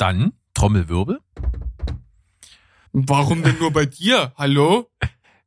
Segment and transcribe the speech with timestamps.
[0.00, 1.20] Dann Trommelwirbel.
[2.92, 4.32] Warum denn nur bei dir?
[4.34, 4.90] Hallo?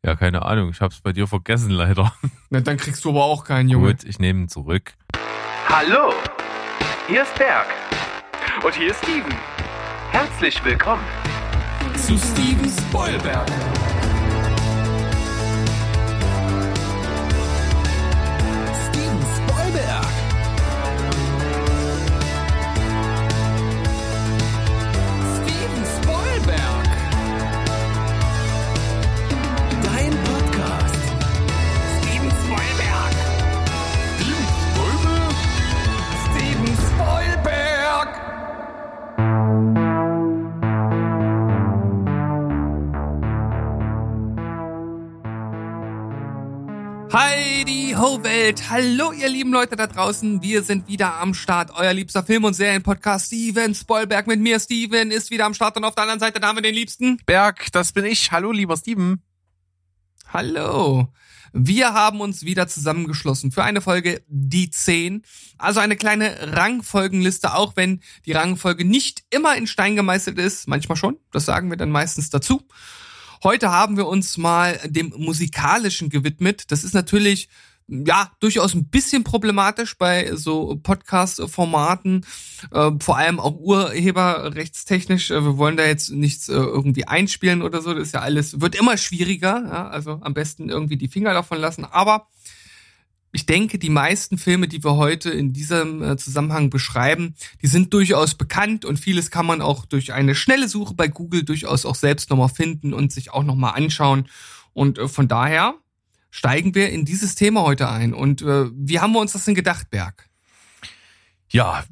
[0.05, 0.69] Ja, keine Ahnung.
[0.69, 2.13] Ich hab's bei dir vergessen, leider.
[2.51, 3.95] Na, dann kriegst du aber auch keinen, Junge.
[3.95, 4.93] Gut, ich nehme ihn zurück.
[5.67, 6.13] Hallo,
[7.07, 7.65] hier ist Berg.
[8.63, 9.33] Und hier ist Steven.
[10.11, 11.03] Herzlich willkommen.
[11.95, 13.49] Zu Steven Spoilberg.
[48.43, 48.69] Welt.
[48.69, 50.41] Hallo ihr lieben Leute da draußen.
[50.41, 51.71] Wir sind wieder am Start.
[51.75, 54.59] Euer liebster Film- und Serienpodcast Steven Spoilberg mit mir.
[54.59, 57.21] Steven ist wieder am Start und auf der anderen Seite da haben wir den Liebsten.
[57.25, 58.33] Berg, das bin ich.
[58.33, 59.21] Hallo, lieber Steven.
[60.27, 61.07] Hallo.
[61.53, 65.23] Wir haben uns wieder zusammengeschlossen für eine Folge Die 10.
[65.57, 70.67] Also eine kleine Rangfolgenliste, auch wenn die Rangfolge nicht immer in Stein gemeißelt ist.
[70.67, 71.17] Manchmal schon.
[71.31, 72.67] Das sagen wir dann meistens dazu.
[73.41, 76.71] Heute haben wir uns mal dem Musikalischen gewidmet.
[76.71, 77.47] Das ist natürlich
[77.87, 82.25] ja durchaus ein bisschen problematisch bei so Podcast-Formaten,
[82.71, 85.31] äh, vor allem auch urheberrechtstechnisch.
[85.31, 87.93] Äh, wir wollen da jetzt nichts äh, irgendwie einspielen oder so.
[87.93, 89.63] Das ist ja alles wird immer schwieriger.
[89.65, 89.87] Ja?
[89.89, 91.85] Also am besten irgendwie die Finger davon lassen.
[91.85, 92.27] Aber
[93.35, 97.91] ich denke, die meisten Filme, die wir heute in diesem äh, Zusammenhang beschreiben, die sind
[97.93, 101.95] durchaus bekannt und vieles kann man auch durch eine schnelle Suche bei Google durchaus auch
[101.95, 104.29] selbst nochmal finden und sich auch nochmal anschauen.
[104.73, 105.73] Und äh, von daher
[106.33, 108.11] steigen wir in dieses Thema heute ein.
[108.11, 110.29] Und äh, wie haben wir uns das denn gedacht, Berg?
[111.47, 111.83] Ja,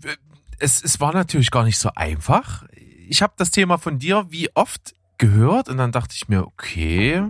[0.58, 2.66] es, es war natürlich gar nicht so einfach.
[3.08, 7.24] Ich habe das Thema von dir wie oft gehört und dann dachte ich mir, okay,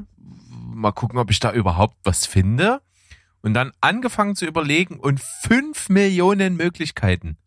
[0.47, 2.81] mal gucken, ob ich da überhaupt was finde.
[3.41, 7.37] Und dann angefangen zu überlegen und fünf Millionen Möglichkeiten.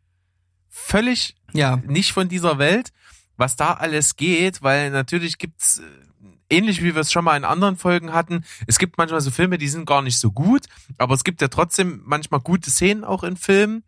[0.69, 2.93] Völlig Ja, nicht von dieser Welt,
[3.39, 5.83] was da alles geht, weil natürlich gibt's äh,
[6.51, 9.59] ähnlich wie wir es schon mal in anderen Folgen hatten, es gibt manchmal so Filme,
[9.59, 10.67] die sind gar nicht so gut,
[10.99, 13.85] aber es gibt ja trotzdem manchmal gute Szenen auch in Filmen.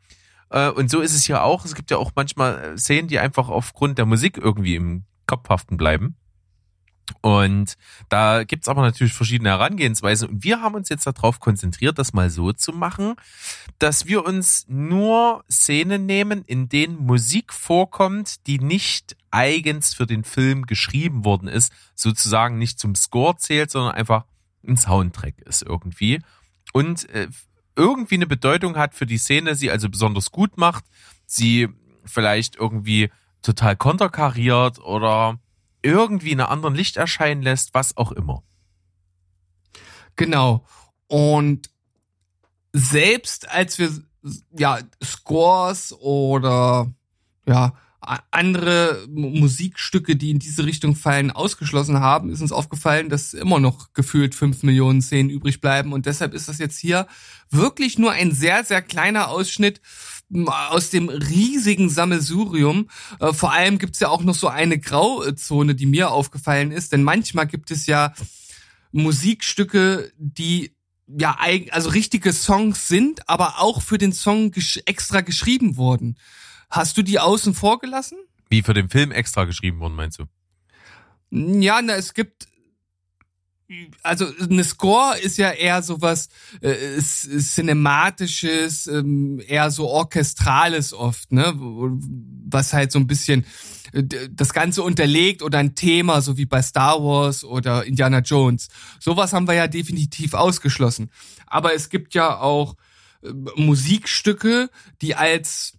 [0.50, 1.64] Äh, Und so ist es hier auch.
[1.64, 5.48] Es gibt ja auch manchmal äh, Szenen, die einfach aufgrund der Musik irgendwie im Kopf
[5.48, 6.16] haften bleiben.
[7.20, 7.76] Und
[8.08, 10.28] da gibt's aber natürlich verschiedene Herangehensweisen.
[10.28, 13.14] Und wir haben uns jetzt darauf konzentriert, das mal so zu machen,
[13.78, 20.24] dass wir uns nur Szenen nehmen, in denen Musik vorkommt, die nicht eigens für den
[20.24, 24.24] Film geschrieben worden ist, sozusagen nicht zum Score zählt, sondern einfach
[24.66, 26.22] ein Soundtrack ist irgendwie.
[26.72, 27.28] Und äh,
[27.76, 30.84] irgendwie eine Bedeutung hat für die Szene, sie also besonders gut macht,
[31.26, 31.68] sie
[32.06, 33.10] vielleicht irgendwie
[33.42, 35.38] total konterkariert oder
[35.82, 38.42] irgendwie in einem anderen Licht erscheinen lässt, was auch immer.
[40.16, 40.66] Genau.
[41.08, 41.70] Und
[42.72, 43.90] selbst als wir
[44.50, 46.90] ja Scores oder
[47.46, 47.74] ja
[48.30, 53.92] andere Musikstücke, die in diese Richtung fallen, ausgeschlossen haben, ist uns aufgefallen, dass immer noch
[53.92, 55.92] gefühlt fünf Millionen Szenen übrig bleiben.
[55.92, 57.06] Und deshalb ist das jetzt hier
[57.50, 59.80] wirklich nur ein sehr, sehr kleiner Ausschnitt
[60.46, 62.88] aus dem riesigen Sammelsurium.
[63.20, 66.92] Äh, vor allem gibt's ja auch noch so eine Grauzone, die mir aufgefallen ist.
[66.92, 68.12] Denn manchmal gibt es ja
[68.92, 70.72] Musikstücke, die
[71.06, 71.36] ja
[71.70, 74.52] also richtige Songs sind, aber auch für den Song
[74.86, 76.16] extra geschrieben wurden.
[76.70, 78.18] Hast du die außen vor gelassen?
[78.48, 80.24] Wie für den Film extra geschrieben worden, meinst du?
[81.30, 82.48] Ja, na, es gibt
[84.02, 86.28] also eine Score ist ja eher sowas
[86.62, 93.44] äh, ist, ist cinematisches, ähm, eher so orchestrales oft, ne, was halt so ein bisschen
[93.92, 98.68] äh, das Ganze unterlegt oder ein Thema, so wie bei Star Wars oder Indiana Jones.
[99.00, 101.10] Sowas haben wir ja definitiv ausgeschlossen.
[101.46, 102.76] Aber es gibt ja auch
[103.22, 104.70] äh, Musikstücke,
[105.02, 105.76] die als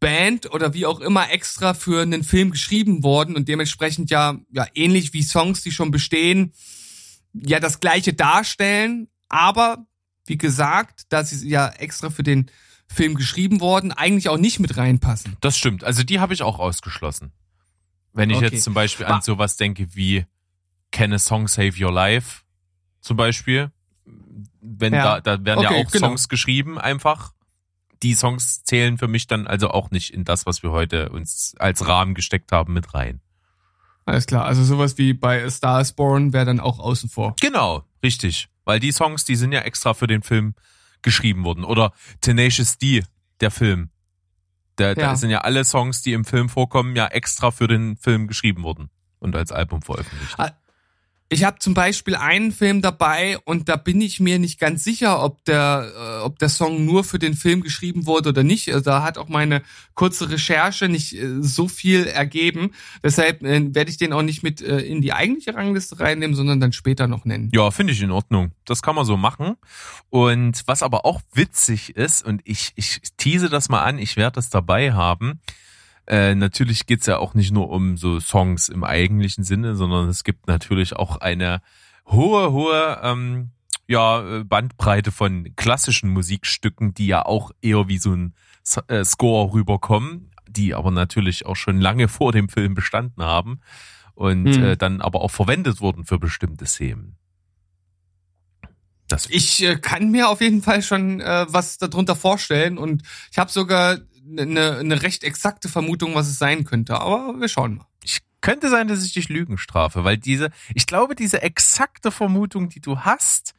[0.00, 4.66] Band oder wie auch immer extra für einen Film geschrieben worden und dementsprechend ja, ja
[4.74, 6.52] ähnlich wie Songs, die schon bestehen,
[7.32, 9.86] ja das gleiche darstellen, aber
[10.26, 12.50] wie gesagt, da sie ja extra für den
[12.88, 15.36] Film geschrieben worden, eigentlich auch nicht mit reinpassen.
[15.40, 15.82] Das stimmt.
[15.84, 17.32] Also die habe ich auch ausgeschlossen.
[18.12, 18.46] Wenn ich Okay.
[18.52, 20.24] jetzt zum Beispiel an sowas denke wie
[20.90, 22.42] Can a Song Save Your Life
[23.00, 23.70] zum Beispiel.
[24.60, 25.20] Wenn Ja.
[25.20, 26.08] da, da werden ja Okay, auch genau.
[26.08, 27.32] Songs geschrieben einfach.
[28.02, 31.54] Die Songs zählen für mich dann also auch nicht in das, was wir heute uns
[31.58, 33.20] als Rahmen gesteckt haben, mit rein.
[34.04, 37.34] Alles klar, also sowas wie bei A Star is Born wäre dann auch außen vor.
[37.40, 38.48] Genau, richtig.
[38.64, 40.54] Weil die Songs, die sind ja extra für den Film
[41.02, 41.64] geschrieben worden.
[41.64, 43.04] Oder Tenacious D,
[43.40, 43.90] der Film.
[44.76, 45.16] Da, da Ja.
[45.16, 48.90] sind ja alle Songs, die im Film vorkommen, ja extra für den Film geschrieben worden
[49.18, 50.36] und als Album veröffentlicht.
[51.28, 55.24] Ich habe zum Beispiel einen Film dabei und da bin ich mir nicht ganz sicher,
[55.24, 58.68] ob der, äh, ob der Song nur für den Film geschrieben wurde oder nicht.
[58.68, 59.62] Also da hat auch meine
[59.94, 62.70] kurze Recherche nicht äh, so viel ergeben.
[63.02, 66.60] Deshalb äh, werde ich den auch nicht mit äh, in die eigentliche Rangliste reinnehmen, sondern
[66.60, 67.50] dann später noch nennen.
[67.52, 68.52] Ja, finde ich in Ordnung.
[68.64, 69.56] Das kann man so machen.
[70.10, 74.36] Und was aber auch witzig ist, und ich, ich tease das mal an, ich werde
[74.36, 75.40] das dabei haben.
[76.06, 80.22] Äh, natürlich geht's ja auch nicht nur um so Songs im eigentlichen Sinne, sondern es
[80.22, 81.60] gibt natürlich auch eine
[82.06, 83.50] hohe, hohe ähm,
[83.88, 88.34] ja, äh, Bandbreite von klassischen Musikstücken, die ja auch eher wie so ein
[88.88, 93.60] äh, Score rüberkommen, die aber natürlich auch schon lange vor dem Film bestanden haben
[94.14, 94.64] und Hm.
[94.64, 97.16] äh, dann aber auch verwendet wurden für bestimmte Themen.
[99.08, 103.38] Das Ich äh, kann mir auf jeden Fall schon äh, was darunter vorstellen und ich
[103.38, 103.98] habe sogar
[104.38, 107.00] eine ne recht exakte Vermutung, was es sein könnte.
[107.00, 107.86] Aber wir schauen mal.
[108.02, 112.68] ich könnte sein, dass ich dich Lügen strafe, weil diese, ich glaube, diese exakte Vermutung,
[112.68, 113.54] die du hast,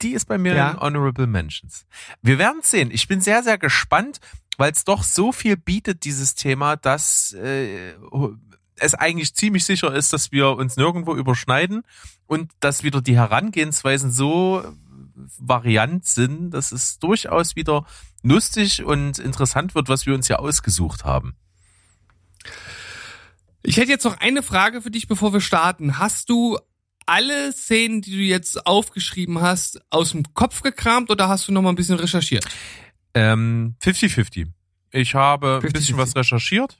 [0.00, 0.70] die ist bei mir Ja.
[0.72, 1.84] in Honorable Mentions.
[2.22, 2.90] Wir werden sehen.
[2.90, 4.20] Ich bin sehr, sehr gespannt,
[4.58, 7.94] weil es doch so viel bietet, dieses Thema, dass äh,
[8.76, 11.82] es eigentlich ziemlich sicher ist, dass wir uns nirgendwo überschneiden
[12.26, 14.64] und dass wieder die Herangehensweisen so
[15.38, 17.84] variant sind, dass es durchaus wieder
[18.22, 21.36] lustig und interessant wird, was wir uns hier ausgesucht haben.
[23.62, 25.98] Ich hätte jetzt noch eine Frage für dich, bevor wir starten.
[25.98, 26.58] Hast du
[27.06, 31.62] alle Szenen, die du jetzt aufgeschrieben hast, aus dem Kopf gekramt oder hast du noch
[31.62, 32.46] mal ein bisschen recherchiert?
[33.14, 34.48] Ähm, 50-50.
[34.90, 35.72] Ich habe ein 50-50.
[35.72, 36.78] bisschen was recherchiert,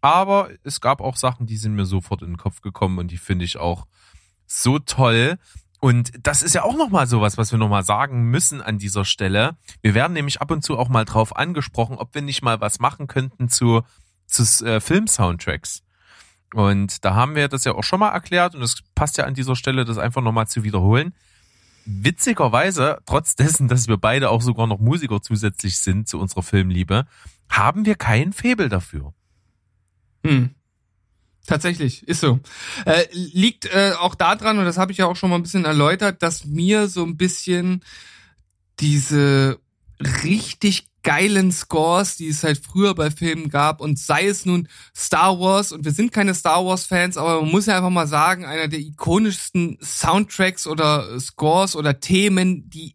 [0.00, 3.18] aber es gab auch Sachen, die sind mir sofort in den Kopf gekommen und die
[3.18, 3.86] finde ich auch
[4.46, 5.38] so toll.
[5.80, 9.56] Und das ist ja auch nochmal sowas, was wir nochmal sagen müssen an dieser Stelle.
[9.80, 12.80] Wir werden nämlich ab und zu auch mal drauf angesprochen, ob wir nicht mal was
[12.80, 13.82] machen könnten zu,
[14.26, 15.82] zu äh, Film-Soundtracks.
[16.54, 19.34] Und da haben wir das ja auch schon mal erklärt und es passt ja an
[19.34, 21.14] dieser Stelle, das einfach nochmal zu wiederholen.
[21.86, 27.06] Witzigerweise, trotz dessen, dass wir beide auch sogar noch Musiker zusätzlich sind zu unserer Filmliebe,
[27.48, 29.14] haben wir kein Faible dafür.
[30.24, 30.54] Hm.
[31.46, 32.38] Tatsächlich, ist so.
[32.84, 35.64] Äh, liegt äh, auch daran, und das habe ich ja auch schon mal ein bisschen
[35.64, 37.82] erläutert, dass mir so ein bisschen
[38.78, 39.58] diese
[40.00, 45.40] richtig geilen Scores, die es halt früher bei Filmen gab, und sei es nun Star
[45.40, 48.68] Wars, und wir sind keine Star Wars-Fans, aber man muss ja einfach mal sagen, einer
[48.68, 52.94] der ikonischsten Soundtracks oder Scores oder Themen, die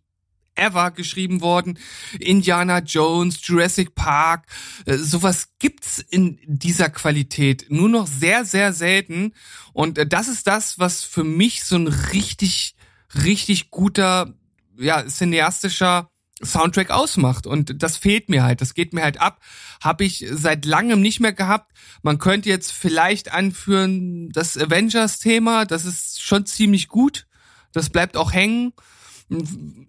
[0.55, 1.79] ever geschrieben worden.
[2.19, 4.47] Indiana Jones, Jurassic Park,
[4.85, 9.33] äh, sowas gibt's in dieser Qualität nur noch sehr, sehr selten.
[9.73, 12.75] Und äh, das ist das, was für mich so ein richtig,
[13.23, 14.33] richtig guter,
[14.77, 16.09] ja, cineastischer
[16.43, 17.47] Soundtrack ausmacht.
[17.47, 18.61] Und das fehlt mir halt.
[18.61, 19.41] Das geht mir halt ab.
[19.81, 21.71] Habe ich seit langem nicht mehr gehabt.
[22.01, 27.27] Man könnte jetzt vielleicht anführen, das Avengers-Thema, das ist schon ziemlich gut.
[27.71, 28.73] Das bleibt auch hängen.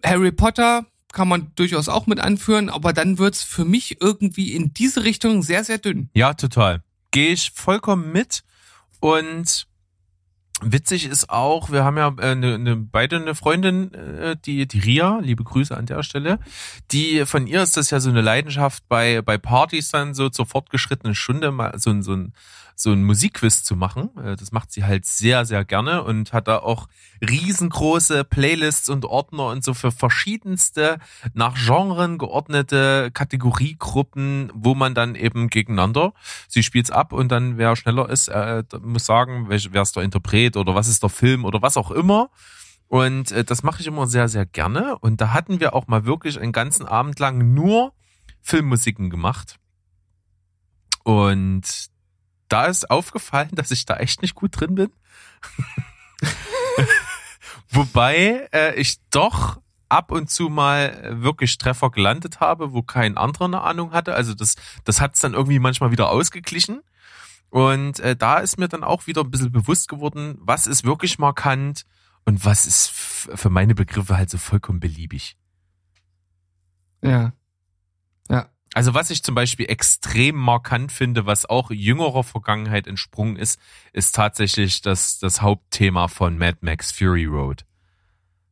[0.03, 4.73] Harry Potter kann man durchaus auch mit anführen, aber dann wird's für mich irgendwie in
[4.73, 6.09] diese Richtung sehr, sehr dünn.
[6.13, 6.83] Ja, total.
[7.11, 8.43] Gehe ich vollkommen mit.
[8.99, 9.67] Und
[10.61, 14.79] witzig ist auch, wir haben ja äh, ne, ne, beide eine Freundin, äh, die, die
[14.79, 16.39] Ria, liebe Grüße an der Stelle,
[16.91, 20.45] die von ihr ist das ja so eine Leidenschaft bei, bei Partys dann so zur
[20.45, 22.33] fortgeschrittenen Stunde mal so so ein,
[22.79, 24.11] so ein Musikquiz zu machen.
[24.23, 26.87] Äh, Das macht sie halt sehr, sehr gerne und hat da auch
[27.27, 30.99] riesengroße Playlists und Ordner und so für verschiedenste
[31.33, 36.13] nach Genren geordnete Kategoriegruppen, wo man dann eben gegeneinander,
[36.47, 40.55] sie spielt's ab und dann wer schneller ist, äh, muss sagen, wer ist der Interpret
[40.55, 42.29] oder was ist der Film oder was auch immer.
[42.87, 44.99] Und äh, das mache ich immer sehr, sehr gerne.
[44.99, 47.93] Und da hatten wir auch mal wirklich einen ganzen Abend lang nur
[48.41, 49.57] Filmmusiken gemacht.
[51.03, 51.89] Und
[52.49, 54.91] da ist aufgefallen, dass ich da echt nicht gut drin bin.
[57.69, 63.17] Wobei äh, ich doch ab und zu mal äh, wirklich Treffer gelandet habe, wo kein
[63.17, 64.13] anderer eine Ahnung hatte.
[64.13, 66.81] Also das, das hat es dann irgendwie manchmal wieder ausgeglichen.
[67.49, 71.17] Und äh, da ist mir dann auch wieder ein bisschen bewusst geworden, was ist wirklich
[71.17, 71.85] markant
[72.25, 75.37] und was ist für meine Begriffe halt so vollkommen beliebig.
[77.01, 77.31] Ja.
[78.29, 78.49] Ja.
[78.77, 83.59] Also was ich zum Beispiel extrem markant finde, was auch jüngerer Vergangenheit entsprungen ist,
[83.91, 87.65] ist tatsächlich das, das Hauptthema von Mad Max Fury Road.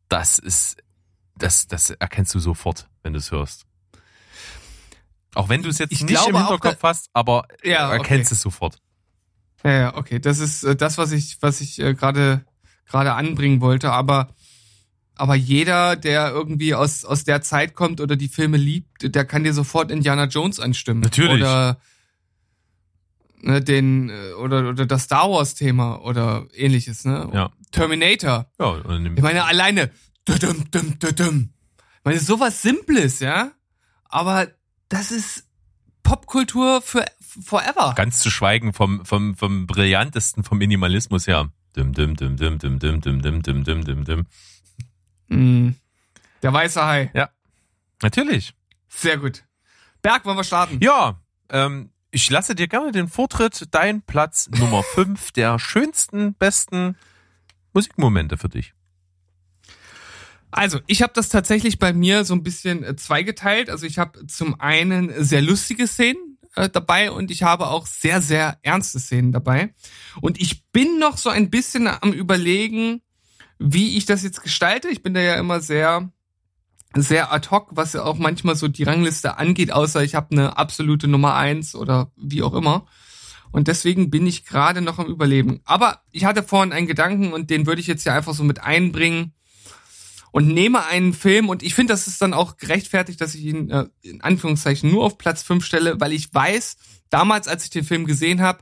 [0.10, 0.78] Das ist,
[1.38, 3.68] das, das erkennst du sofort, wenn du es hörst.
[5.36, 8.32] Auch wenn du es jetzt Ich nicht im auch, Hinterkopf hast, aber Ja, du erkennst
[8.32, 8.36] okay.
[8.36, 8.82] es sofort.
[9.64, 10.18] Ja, ja, okay.
[10.18, 12.44] Das ist äh, das, was ich, was ich äh, gerade
[12.88, 13.92] gerade anbringen wollte.
[13.92, 14.34] Aber
[15.16, 19.44] aber jeder, der irgendwie aus, aus der Zeit kommt oder die Filme liebt, der kann
[19.44, 21.02] dir sofort Indiana Jones anstimmen.
[21.02, 21.42] Natürlich.
[21.42, 21.78] Oder
[23.42, 27.30] ne, den äh, oder oder das Star Wars Thema oder ähnliches, ne?
[27.34, 27.52] Ja.
[27.72, 28.48] Terminator.
[28.60, 29.92] Ja, im- Ich meine alleine
[30.26, 31.50] dudum, dum, dudum.
[31.78, 33.52] Ich meine sowas simples, ja?
[34.06, 34.48] Aber
[34.90, 35.46] das ist
[36.04, 37.06] Popkultur für
[37.44, 37.94] forever.
[37.96, 41.50] ganz zu schweigen vom, vom, vom brillantesten vom Minimalismus her.
[41.76, 44.26] Dim, dim, dim, dim, dim, dim, dim, dim, dim, dim, dim, dim.
[45.28, 45.72] Mm.
[46.42, 47.12] Der weiße Hai.
[48.02, 48.54] Natürlich.
[48.88, 49.44] Sehr gut.
[50.02, 50.80] Berg, wollen wir starten?
[50.82, 56.96] Ja, ähm, ich lasse dir gerne den Vortritt, dein Platz Nummer 5 der schönsten, besten
[57.74, 58.74] Musikmomente für dich.
[60.52, 63.70] Also, ich habe das tatsächlich bei mir so ein bisschen äh, zweigeteilt.
[63.70, 68.22] Also, ich habe zum einen sehr lustige Szenen äh, dabei und ich habe auch sehr,
[68.22, 69.74] sehr ernste Szenen dabei.
[70.22, 73.02] Und ich bin noch so ein bisschen am Überlegen,
[73.60, 74.90] wie ich das jetzt gestalte.
[74.90, 76.10] Ich bin da ja immer sehr,
[76.94, 80.58] sehr ad hoc, was ja auch manchmal so die Rangliste angeht, außer ich habe eine
[80.58, 82.86] absolute Nummer eins oder wie auch immer.
[83.52, 85.62] Und deswegen bin ich gerade noch am Überleben.
[85.64, 88.62] Aber ich hatte vorhin einen Gedanken und den würde ich jetzt ja einfach so mit
[88.62, 89.34] einbringen
[90.32, 93.70] und nehme einen Film und ich finde, das ist dann auch gerechtfertigt, dass ich ihn
[93.70, 96.76] äh, in Anführungszeichen nur auf Platz 5 stelle, weil ich weiß,
[97.10, 98.60] damals, als ich den Film gesehen habe,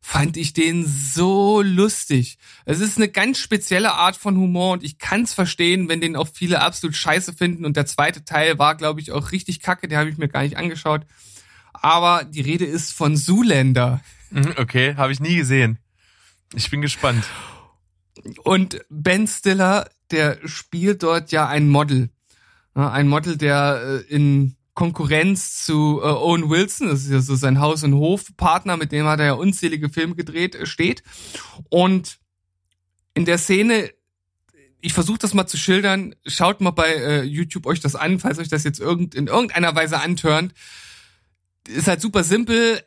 [0.00, 2.38] fand ich den so lustig.
[2.64, 6.16] Es ist eine ganz spezielle Art von Humor und ich kann es verstehen, wenn den
[6.16, 9.88] auch viele absolut scheiße finden und der zweite Teil war, glaube ich, auch richtig kacke,
[9.88, 11.02] den habe ich mir gar nicht angeschaut.
[11.72, 14.00] Aber die Rede ist von Zoolander.
[14.30, 15.78] Mhm, Okay, habe ich nie gesehen.
[16.54, 17.24] Ich bin gespannt.
[18.42, 22.10] Und Ben Stiller, der spielt dort ja ein Model.
[22.74, 27.60] Ein Model, der äh, in Konkurrenz zu äh, Owen Wilson, das ist ja so sein
[27.60, 31.02] Haus- und Hofpartner, mit dem hat er ja unzählige Filme gedreht, äh, steht.
[31.68, 32.18] Und
[33.12, 33.90] in der Szene,
[34.80, 38.38] ich versuche das mal zu schildern, schaut mal bei äh, YouTube euch das an, falls
[38.38, 40.54] euch das jetzt irgend, in irgendeiner Weise antörnt.
[41.68, 42.82] Ist halt super simpel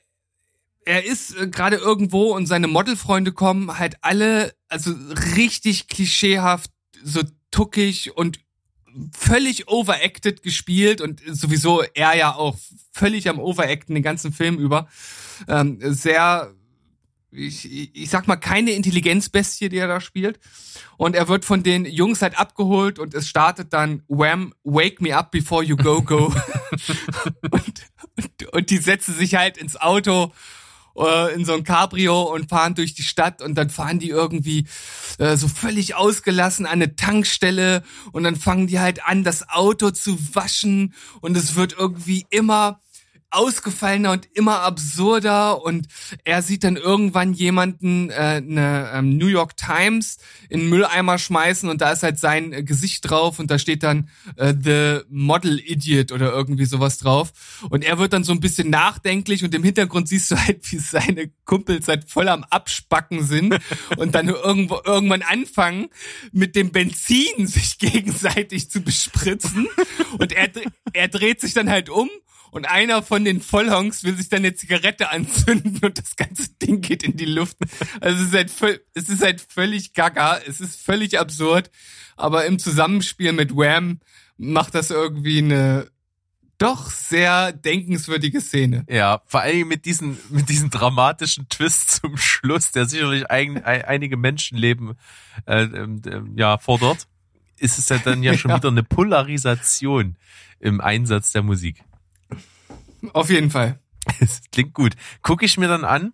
[0.86, 4.96] er ist äh, gerade irgendwo und seine Modelfreunde kommen halt alle, also
[5.38, 6.72] richtig klischeehaft,
[7.04, 7.22] so
[7.52, 8.40] tuckig und
[9.18, 12.58] völlig overacted gespielt und sowieso er ja auch
[12.92, 14.88] völlig am Overacten den ganzen Film über.
[15.48, 16.54] Ähm, sehr,
[17.32, 20.40] ich, ich sag mal, keine Intelligenzbestie, die er da spielt.
[20.98, 25.16] Und er wird von den Jungs halt abgeholt und es startet dann Wham, Wake Me
[25.16, 26.26] Up Before You Go Go.
[27.52, 27.86] und,
[28.16, 30.32] und, und die setzen sich halt ins Auto
[30.98, 34.66] äh, in so ein Cabrio und fahren durch die Stadt und dann fahren die irgendwie
[35.18, 39.92] äh, so völlig ausgelassen an eine Tankstelle und dann fangen die halt an, das Auto
[39.92, 42.83] zu waschen und es wird irgendwie immer
[43.34, 45.88] ausgefallener und immer absurder und
[46.24, 50.18] er sieht dann irgendwann jemanden äh, eine ähm, New York Times
[50.50, 54.10] in Mülleimer schmeißen und da ist halt sein äh, Gesicht drauf und da steht dann
[54.36, 57.32] äh, The Model Idiot oder irgendwie sowas drauf.
[57.70, 60.78] Und er wird dann so ein bisschen nachdenklich und im Hintergrund siehst du halt, wie
[60.78, 63.58] seine Kumpels halt voll am Abspacken sind
[63.98, 65.88] und dann irgendwo irgendwann anfangen
[66.32, 69.68] mit dem Benzin sich gegenseitig zu bespritzen.
[70.18, 70.50] Und er,
[70.94, 72.10] er dreht sich dann halt um
[72.54, 76.82] und einer von den Vollhongs will sich dann eine Zigarette anzünden und das ganze Ding
[76.82, 77.58] geht in die Luft.
[78.00, 81.72] Also es ist halt, es ist halt völlig gaga, es ist völlig absurd,
[82.16, 84.00] aber im Zusammenspiel mit Wham
[84.38, 85.88] macht das irgendwie eine
[86.60, 88.86] doch sehr denkenswürdige Szene.
[88.88, 93.82] Ja, vor allem mit diesen, mit diesen dramatischen Twist zum Schluss, der sicherlich ein, ein,
[93.82, 94.94] einige Menschenleben
[95.46, 96.02] äh, ähm,
[96.36, 97.08] ja, fordert,
[97.58, 98.58] ist es ja dann ja schon Ja.
[98.58, 100.16] wieder eine Polarisation
[100.60, 101.84] im Einsatz der Musik.
[103.12, 103.80] Auf jeden Fall.
[104.20, 104.96] Es klingt gut.
[105.22, 106.14] Gucke ich mir dann an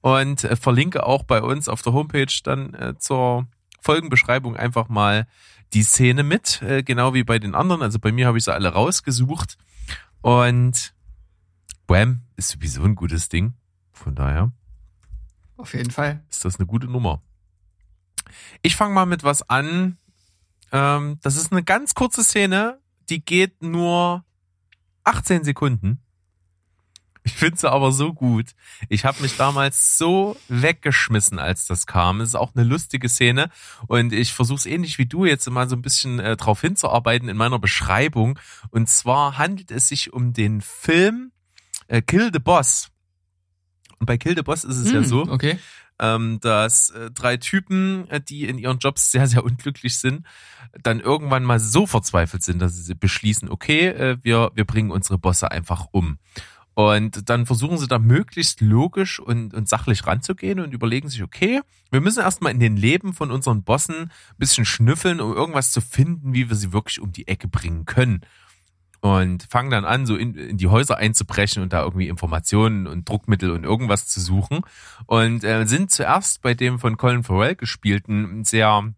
[0.00, 3.46] und äh, verlinke auch bei uns auf der Homepage dann äh, zur
[3.80, 5.26] Folgenbeschreibung einfach mal
[5.74, 7.82] die Szene mit, äh, genau wie bei den anderen.
[7.82, 9.58] Also bei mir habe ich sie alle rausgesucht
[10.22, 10.94] und
[11.88, 13.54] Wham ist sowieso ein gutes Ding.
[13.92, 14.52] Von daher
[15.56, 16.24] Auf jeden Fall.
[16.30, 17.22] ist das eine gute Nummer.
[18.62, 19.98] Ich fange mal mit was an.
[20.72, 24.24] Ähm, das ist eine ganz kurze Szene, die geht nur
[25.04, 26.02] 18 Sekunden.
[27.26, 28.52] Ich finde sie aber so gut.
[28.88, 32.20] Ich habe mich damals so weggeschmissen, als das kam.
[32.20, 33.50] Es ist auch eine lustige Szene
[33.88, 37.28] und ich versuche es ähnlich wie du jetzt mal so ein bisschen äh, drauf hinzuarbeiten
[37.28, 38.38] in meiner Beschreibung.
[38.70, 41.32] Und zwar handelt es sich um den Film
[41.88, 42.90] äh, Kill the Boss.
[43.98, 45.58] Und bei Kill the Boss ist es ja Hm, so, Okay.
[45.98, 50.24] ähm, dass äh, drei Typen, äh, die in ihren Jobs sehr, sehr unglücklich sind,
[50.80, 55.18] dann irgendwann mal so verzweifelt sind, dass sie beschließen, okay, äh, wir, wir bringen unsere
[55.18, 56.18] Bosse einfach um.
[56.78, 61.62] Und dann versuchen sie da möglichst logisch und, und sachlich ranzugehen und überlegen sich, okay,
[61.90, 65.80] wir müssen erstmal in den Leben von unseren Bossen ein bisschen schnüffeln, um irgendwas zu
[65.80, 68.20] finden, wie wir sie wirklich um die Ecke bringen können.
[69.00, 73.08] Und fangen dann an, so in, in die Häuser einzubrechen und da irgendwie Informationen und
[73.08, 74.60] Druckmittel und irgendwas zu suchen.
[75.06, 78.92] Und äh, sind zuerst bei dem von Colin Farrell gespielten sehr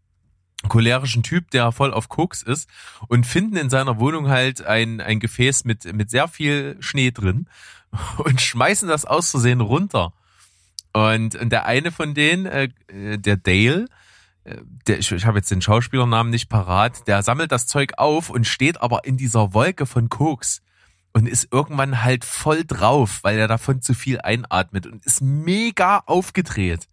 [0.67, 2.69] cholerischen Typ, der voll auf Koks ist
[3.07, 7.49] und finden in seiner Wohnung halt ein, ein Gefäß mit, mit sehr viel Schnee drin
[8.19, 10.13] und schmeißen das aus Versehen runter.
[10.93, 12.69] Und, und der eine von denen, äh,
[13.19, 13.87] der Dale,
[14.45, 18.31] äh, der, ich, ich habe jetzt den Schauspielernamen nicht parat, der sammelt das Zeug auf
[18.31, 20.61] und steht aber in dieser Wolke von Koks
[21.13, 26.03] und ist irgendwann halt voll drauf, weil er davon zu viel einatmet und ist mega
[26.07, 26.88] aufgedreht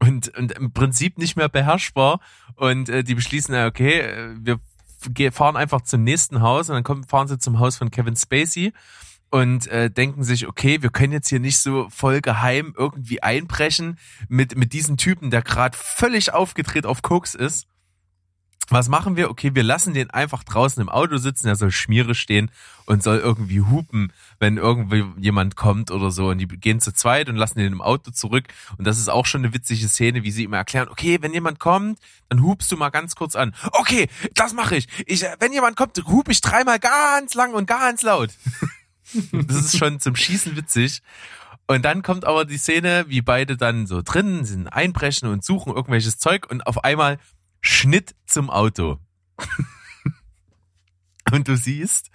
[0.00, 2.20] und, und im Prinzip nicht mehr beherrschbar.
[2.54, 4.58] Und äh, die beschließen, okay, äh,
[5.00, 8.16] wir fahren einfach zum nächsten Haus und dann kommen, fahren sie zum Haus von Kevin
[8.16, 8.72] Spacey
[9.30, 13.98] und äh, denken sich, okay, wir können jetzt hier nicht so voll geheim irgendwie einbrechen
[14.28, 17.66] mit, mit diesem Typen, der gerade völlig aufgedreht auf Koks ist.
[18.70, 19.30] Was machen wir?
[19.30, 22.50] Okay, wir lassen den einfach draußen im Auto sitzen, er soll Schmiere stehen
[22.84, 26.28] und soll irgendwie hupen, wenn irgendwie jemand kommt oder so.
[26.28, 28.44] Und die gehen zu zweit und lassen den im Auto zurück.
[28.76, 31.58] Und das ist auch schon eine witzige Szene, wie sie ihm erklären, okay, wenn jemand
[31.58, 31.98] kommt,
[32.28, 33.54] dann hupst du mal ganz kurz an.
[33.72, 34.88] Okay, das mache ich.
[35.06, 35.24] ich.
[35.24, 38.30] äh, Wenn jemand kommt, hup ich dreimal ganz lang und ganz laut.
[39.32, 41.02] das ist schon zum Schießen witzig.
[41.66, 45.74] Und dann kommt aber die Szene, wie beide dann so drinnen sind, einbrechen und suchen
[45.74, 47.18] irgendwelches Zeug und auf einmal
[47.60, 48.98] Schnitt zum Auto.
[51.32, 52.10] und du siehst,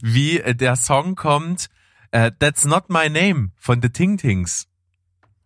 [0.00, 1.68] wie äh, der Song kommt,
[2.10, 4.68] äh, That's Not My Name von The Ting Tings.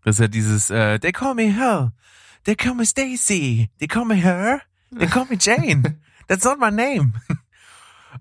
[0.05, 1.93] Das ist ja dieses, äh, They call me her,
[2.45, 4.63] they call me Stacy, they call me her,
[4.97, 7.15] they call me Jane, that's not my name.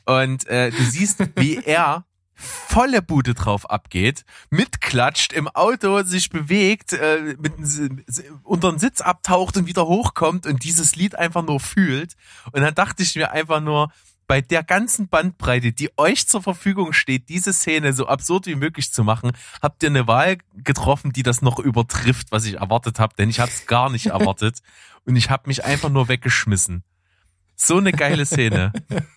[0.06, 2.07] Und äh, du siehst, wie er
[2.38, 7.54] volle Bude drauf abgeht, mitklatscht, im Auto sich bewegt, äh, mit,
[8.44, 12.16] unter den Sitz abtaucht und wieder hochkommt und dieses Lied einfach nur fühlt.
[12.52, 13.92] Und dann dachte ich mir einfach nur,
[14.28, 18.92] bei der ganzen Bandbreite, die euch zur Verfügung steht, diese Szene so absurd wie möglich
[18.92, 23.16] zu machen, habt ihr eine Wahl getroffen, die das noch übertrifft, was ich erwartet habe,
[23.18, 24.60] denn ich habe es gar nicht erwartet
[25.06, 26.84] und ich habe mich einfach nur weggeschmissen.
[27.56, 28.74] So eine geile Szene.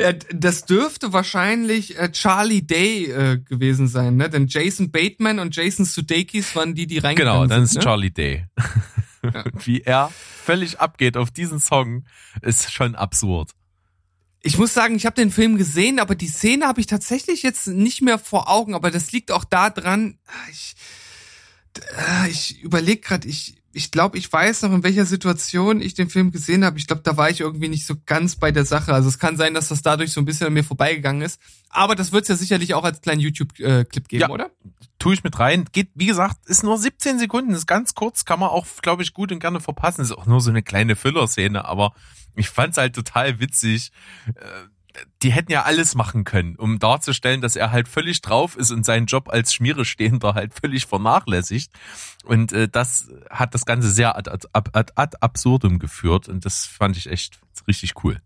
[0.00, 4.30] Ja, das dürfte wahrscheinlich äh, Charlie Day äh, gewesen sein, ne?
[4.30, 7.82] Denn Jason Bateman und Jason Sudeikis waren die, die reingegangen Genau, dann ist ne?
[7.82, 8.46] Charlie Day.
[9.22, 9.34] Und
[9.66, 10.10] Wie er
[10.44, 12.04] völlig abgeht auf diesen Song,
[12.40, 13.50] ist schon absurd.
[14.42, 17.66] Ich muss sagen, ich habe den Film gesehen, aber die Szene habe ich tatsächlich jetzt
[17.66, 18.74] nicht mehr vor Augen.
[18.74, 20.18] Aber das liegt auch daran,
[20.50, 20.76] ich,
[21.76, 26.10] äh, ich überlege gerade, ich, ich glaube, ich weiß noch, in welcher Situation ich den
[26.10, 26.78] Film gesehen habe.
[26.78, 28.92] Ich glaube, da war ich irgendwie nicht so ganz bei der Sache.
[28.92, 31.40] Also es kann sein, dass das dadurch so ein bisschen an mir vorbeigegangen ist.
[31.68, 34.28] Aber das wird es ja sicherlich auch als kleinen YouTube-Clip geben, Ja.
[34.30, 34.50] oder?
[34.98, 35.66] Tue ich mit rein.
[35.72, 39.14] Geht, wie gesagt, ist nur 17 Sekunden, ist ganz kurz, kann man auch, glaube ich,
[39.14, 40.02] gut und gerne verpassen.
[40.02, 41.94] Ist auch nur so eine kleine Füller-Szene, aber
[42.34, 43.92] ich fand's halt total witzig.
[44.26, 44.32] Äh,
[45.22, 48.84] Die hätten ja alles machen können, um darzustellen, dass er halt völlig drauf ist und
[48.84, 51.72] seinen Job als Schmierestehender halt völlig vernachlässigt.
[52.24, 56.66] Und äh, das hat das Ganze sehr ad, ad, ad, ad, absurdum geführt und das
[56.66, 58.20] fand ich echt richtig cool.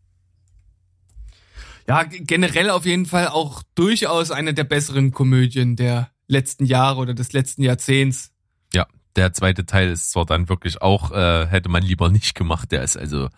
[1.87, 7.15] Ja, generell auf jeden Fall auch durchaus eine der besseren Komödien der letzten Jahre oder
[7.15, 8.33] des letzten Jahrzehnts.
[8.73, 12.73] Ja, der zweite Teil ist zwar dann wirklich auch, äh, hätte man lieber nicht gemacht,
[12.73, 13.29] der ist also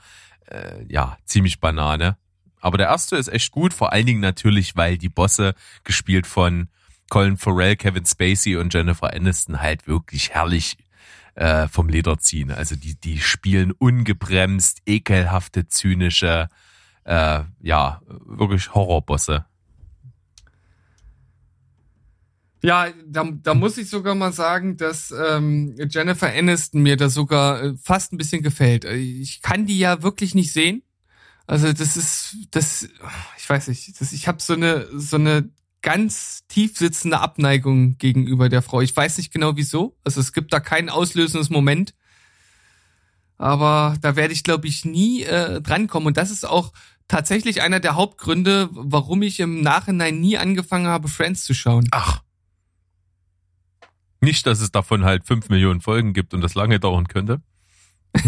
[0.47, 2.17] äh, ja ziemlich Banane.
[2.67, 6.67] Aber der erste ist echt gut, vor allen Dingen natürlich, weil die Bosse, gespielt von
[7.09, 10.77] Colin Farrell, Kevin Spacey und Jennifer Aniston, halt wirklich herrlich
[11.37, 12.51] äh, vom Leder ziehen.
[12.51, 16.49] Also die, die spielen ungebremst, ekelhafte, zynische,
[17.05, 19.45] äh, ja, wirklich Horrorbosse.
[22.65, 27.63] Ja, da, da muss ich sogar mal sagen, dass ähm, Jennifer Aniston mir da sogar
[27.63, 28.85] äh, fast ein bisschen gefällt.
[28.85, 30.83] Äh, Ich kann die ja wirklich nicht sehen.
[31.47, 32.89] Also das ist, das,
[33.39, 35.49] ich weiß nicht, das, ich habe so eine so eine
[35.81, 38.81] ganz tief sitzende Abneigung gegenüber der Frau.
[38.81, 39.97] Ich weiß nicht genau wieso.
[40.03, 41.95] Also es gibt da kein auslösendes Moment.
[43.39, 46.09] Aber da werde ich, glaube ich, nie äh, drankommen.
[46.09, 46.73] Und das ist auch
[47.07, 51.87] tatsächlich einer der Hauptgründe, warum ich im Nachhinein nie angefangen habe, Friends zu schauen.
[51.93, 52.23] Ach.
[54.21, 57.43] Nicht, dass es davon halt fünf Millionen Folgen gibt und das lange dauern könnte.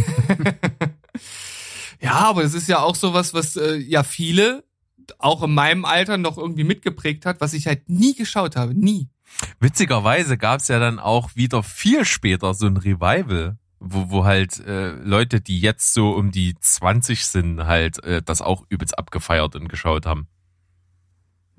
[2.00, 4.64] Ja, aber das ist ja auch sowas, was äh, ja viele
[5.18, 9.08] auch in meinem Alter noch irgendwie mitgeprägt hat, was ich halt nie geschaut habe, nie.
[9.60, 14.58] Witzigerweise gab es ja dann auch wieder viel später so ein Revival, wo, wo halt
[14.60, 19.54] äh, Leute, die jetzt so um die 20 sind, halt äh, das auch übelst abgefeiert
[19.56, 20.28] und geschaut haben.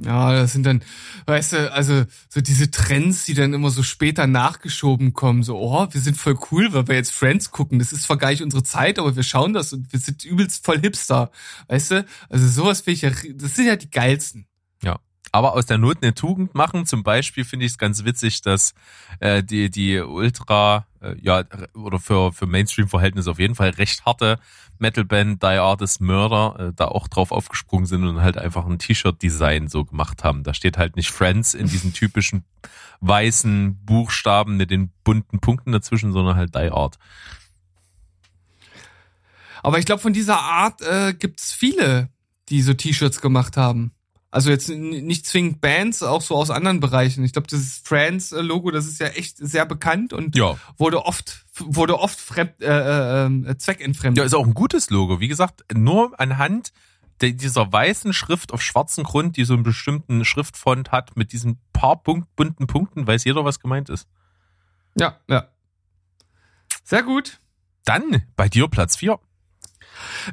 [0.02, 0.82] Ja, das sind dann,
[1.26, 5.88] weißt du, also so diese Trends, die dann immer so später nachgeschoben kommen, so, oh,
[5.92, 7.80] wir sind voll cool, weil wir jetzt Friends gucken.
[7.80, 10.64] Das ist zwar gar nicht unsere Zeit, aber wir schauen das und wir sind übelst
[10.66, 11.32] voll Hipster.
[11.68, 12.06] Weißt du?
[12.30, 14.48] Also sowas finde ich ja, das sind ja die geilsten.
[14.82, 15.00] Ja.
[15.34, 18.74] Aber aus der Not eine Tugend machen, zum Beispiel finde ich es ganz witzig, dass
[19.20, 24.40] äh, die, die Ultra, äh, ja, oder für, für Mainstream-Verhältnisse auf jeden Fall recht harte
[24.80, 29.68] Metalband Die Artist Murder äh, da auch drauf aufgesprungen sind und halt einfach ein T-Shirt-Design
[29.68, 30.44] so gemacht haben.
[30.44, 32.44] Da steht halt nicht Friends in diesen typischen
[33.02, 36.98] weißen Buchstaben mit den bunten Punkten dazwischen, sondern halt Die Art.
[39.64, 42.10] Aber ich glaube, von dieser Art äh, gibt's viele,
[42.50, 43.92] die so T-Shirts gemacht haben.
[44.32, 47.24] Also jetzt nicht zwingend Bands, auch so aus anderen Bereichen.
[47.24, 50.58] Ich glaube, dieses Trans-Logo, das ist ja echt sehr bekannt und Ja.
[50.78, 54.18] wurde oft wurde oft fremd, äh, äh, zweckentfremdet.
[54.20, 55.20] Ja, ist auch ein gutes Logo.
[55.20, 56.72] Wie gesagt, nur anhand
[57.22, 61.60] der, dieser weißen Schrift auf schwarzem Grund, die so einen bestimmten Schriftfont hat, mit diesen
[61.74, 64.08] paar Punkt, bunten Punkten, weiß jeder, was gemeint ist.
[64.96, 65.48] ja, ja.
[66.84, 67.40] Sehr gut.
[67.84, 69.20] Dann bei dir Platz 4.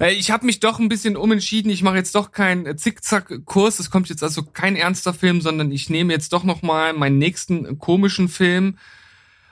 [0.00, 1.70] Äh, Ich habe mich doch ein bisschen umentschieden.
[1.70, 3.78] Ich mache jetzt doch keinen Zickzack-Kurs.
[3.78, 7.18] Es kommt jetzt also kein ernster Film, sondern ich nehme jetzt doch noch mal meinen
[7.18, 8.78] nächsten komischen Film,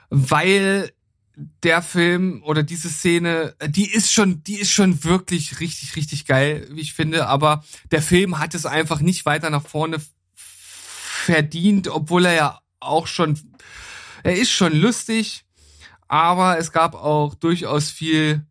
[0.09, 0.91] weil
[1.63, 6.25] der Film oder diese Szene, äh, die ist schon, die ist schon wirklich richtig, richtig
[6.25, 7.27] geil, wie ich finde.
[7.27, 9.97] Aber der Film hat es einfach nicht weiter nach vorne
[10.33, 13.39] verdient, obwohl er ja auch schon,
[14.23, 15.43] er ist schon lustig,
[16.07, 18.45] aber es gab auch durchaus viel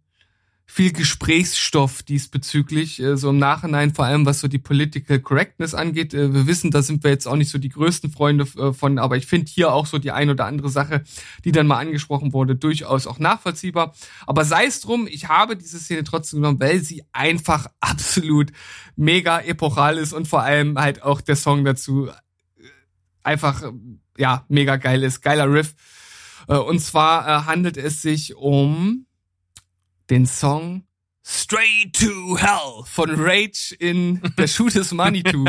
[0.75, 6.13] viel Gesprächsstoff diesbezüglich, äh, so im Nachhinein, vor allem was so die Political Correctness angeht.
[6.15, 8.99] Äh, Wir wissen, da sind wir jetzt auch nicht so die größten Freunde äh, von,
[8.99, 11.05] aber ich finde hier auch so die ein oder andere Sache,
[11.45, 13.95] die dann mal angesprochen wurde, durchaus auch nachvollziehbar.
[14.27, 18.51] Aber sei es drum, ich habe diese Szene trotzdem genommen, weil sie einfach absolut
[18.97, 22.11] mega epochal ist und vor allem halt auch der Song dazu
[23.23, 23.63] einfach,
[24.19, 25.23] ja, mega geil ist.
[25.23, 25.77] Geiler Riff.
[26.49, 29.07] Und zwar handelt es sich um
[30.15, 30.85] den Song
[31.27, 35.45] Straight to Hell von Rage in The Shoot is Money To.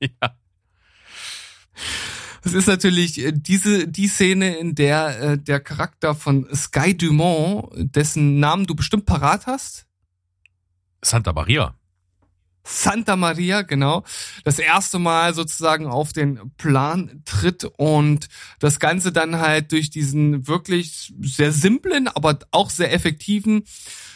[0.00, 0.36] ja.
[2.42, 7.68] Das ist natürlich äh, diese die Szene, in der äh, der Charakter von Sky Dumont,
[7.74, 9.86] dessen Namen du bestimmt parat hast,
[11.02, 11.74] Santa Maria.
[12.64, 14.04] Santa Maria, genau,
[14.44, 18.28] das erste Mal sozusagen auf den Plan tritt und
[18.60, 23.64] das Ganze dann halt durch diesen wirklich sehr simplen, aber auch sehr effektiven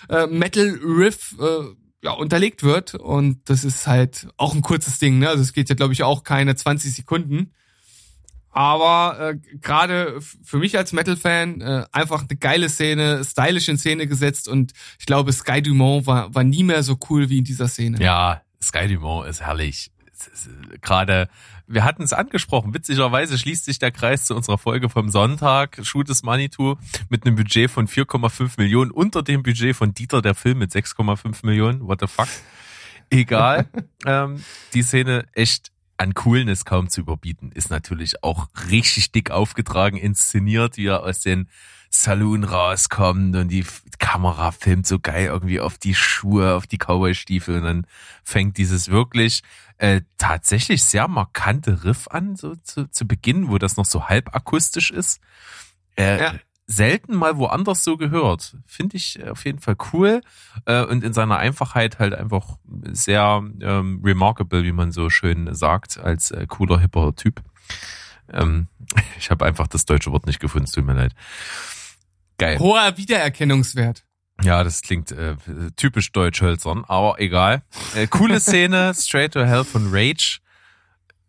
[0.09, 2.95] äh, Metal-Riff äh, ja, unterlegt wird.
[2.95, 5.29] Und das ist halt auch ein kurzes Ding, ne?
[5.29, 7.53] Also es geht ja, glaube ich, auch keine 20 Sekunden.
[8.57, 14.07] Aber äh, gerade für mich als Metal-Fan äh, einfach eine geile Szene, stylisch in Szene
[14.07, 17.69] gesetzt und ich glaube, Sky Dumont war, war nie mehr so cool wie in dieser
[17.69, 18.03] Szene.
[18.03, 19.90] Ja, Sky Dumont ist herrlich.
[20.07, 21.29] Äh, Gerade,
[21.66, 26.09] wir hatten es angesprochen, witzigerweise schließt sich der Kreis zu unserer Folge vom Sonntag, Shoot
[26.09, 26.79] is Money Tour,
[27.11, 31.45] mit einem Budget von 4,5 Millionen, unter dem Budget von Dieter der Film mit 6,5
[31.45, 31.87] Millionen.
[31.87, 32.29] What the fuck?
[33.11, 33.69] Egal.
[34.07, 34.42] ähm,
[34.73, 40.77] die Szene echt an Coolness kaum zu überbieten, ist natürlich auch richtig dick aufgetragen, inszeniert,
[40.77, 41.49] wie er aus den
[41.91, 43.65] Saloon rauskommt und die
[43.99, 47.87] Kamera filmt so geil irgendwie auf die Schuhe, auf die Cowboy-Stiefel und dann
[48.23, 49.43] fängt dieses wirklich
[49.79, 54.35] äh, tatsächlich sehr markante Riff an, so zu, zu Beginn, wo das noch so halb
[54.35, 55.21] akustisch ist.
[55.97, 56.35] Äh, Ja.
[56.68, 58.57] Selten mal woanders so gehört.
[58.66, 60.20] Finde ich auf jeden Fall cool
[60.64, 62.59] äh, und in seiner Einfachheit halt einfach
[62.90, 67.42] sehr ähm, remarkable, wie man so schön sagt, als äh, cooler, hipper Typ.
[68.33, 68.66] Ähm,
[69.18, 71.14] ich habe einfach das deutsche Wort nicht gefunden, tut mir leid.
[72.38, 72.59] Geil.
[72.59, 74.05] Hoher Wiedererkennungswert.
[74.42, 75.37] Ja, das klingt äh,
[75.76, 77.62] typisch deutsch hölzern, aber egal.
[77.94, 80.40] Äh, coole Szene, Straight to Hell von Rage.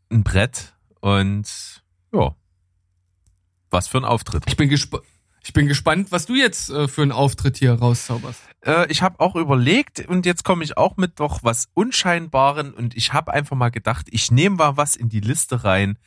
[0.09, 1.47] Ein Brett und
[2.11, 2.35] ja.
[3.69, 4.43] Was für ein Auftritt.
[4.47, 5.03] Ich bin gespannt.
[5.47, 8.41] Ich bin gespannt, was du jetzt äh, für einen Auftritt hier rauszauberst.
[8.65, 12.97] Äh, ich habe auch überlegt und jetzt komme ich auch mit doch was Unscheinbaren und
[12.97, 15.97] ich habe einfach mal gedacht, ich nehme mal was in die Liste rein,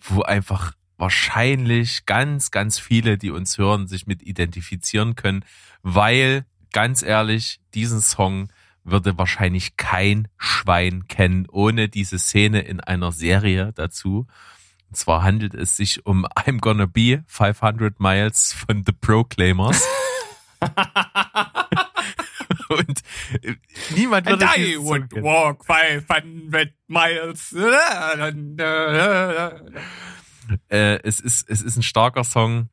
[0.00, 5.44] wo einfach wahrscheinlich ganz, ganz viele, die uns hören, sich mit identifizieren können,
[5.82, 8.48] weil ganz ehrlich, diesen Song
[8.82, 14.26] würde wahrscheinlich kein Schwein kennen, ohne diese Szene in einer Serie dazu.
[14.96, 19.86] Und zwar handelt es sich um I'm Gonna Be 500 Miles von The Proclaimers.
[22.70, 23.02] Und
[23.42, 23.56] äh,
[23.94, 25.22] niemand würde And I would kennen.
[25.22, 27.52] walk 500 miles.
[30.70, 32.70] äh, es ist es ist ein starker Song.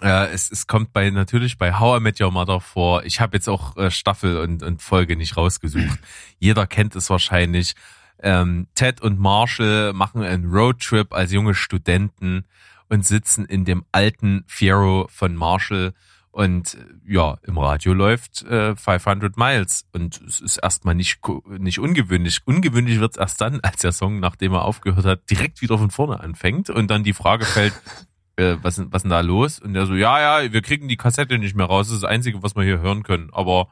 [0.00, 3.04] Äh, es, es kommt bei natürlich bei How I Met Your Mother vor.
[3.04, 5.98] Ich habe jetzt auch äh, Staffel und, und Folge nicht rausgesucht.
[6.38, 7.74] Jeder kennt es wahrscheinlich.
[8.22, 12.44] Ähm, Ted und Marshall machen einen Roadtrip als junge Studenten
[12.88, 15.94] und sitzen in dem alten Fiero von Marshall
[16.30, 21.78] und äh, ja, im Radio läuft äh, 500 Miles und es ist erstmal nicht, nicht
[21.78, 22.40] ungewöhnlich.
[22.44, 26.20] Ungewöhnlich wird's erst dann, als der Song, nachdem er aufgehört hat, direkt wieder von vorne
[26.20, 27.72] anfängt und dann die Frage fällt,
[28.36, 29.58] äh, was, was denn da los?
[29.58, 32.10] Und der so, ja, ja, wir kriegen die Kassette nicht mehr raus, das ist das
[32.10, 33.68] Einzige, was wir hier hören können, aber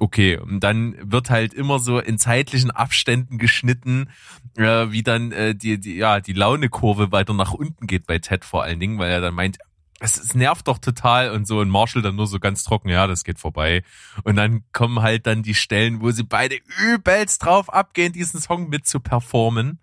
[0.00, 0.38] okay.
[0.38, 4.10] Und dann wird halt immer so in zeitlichen Abständen geschnitten,
[4.56, 8.44] äh, wie dann äh, die, die, ja, die Launekurve weiter nach unten geht bei Ted
[8.44, 9.58] vor allen Dingen, weil er dann meint,
[10.00, 13.06] es, es nervt doch total und so und Marshall dann nur so ganz trocken, ja,
[13.06, 13.82] das geht vorbei.
[14.24, 18.68] Und dann kommen halt dann die Stellen, wo sie beide übelst drauf abgehen, diesen Song
[18.68, 19.80] mit zu performen.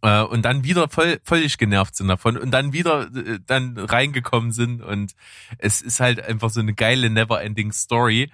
[0.00, 4.50] Äh, und dann wieder voll, völlig genervt sind davon und dann wieder äh, dann reingekommen
[4.50, 5.14] sind und
[5.58, 8.30] es ist halt einfach so eine geile Never-Ending Story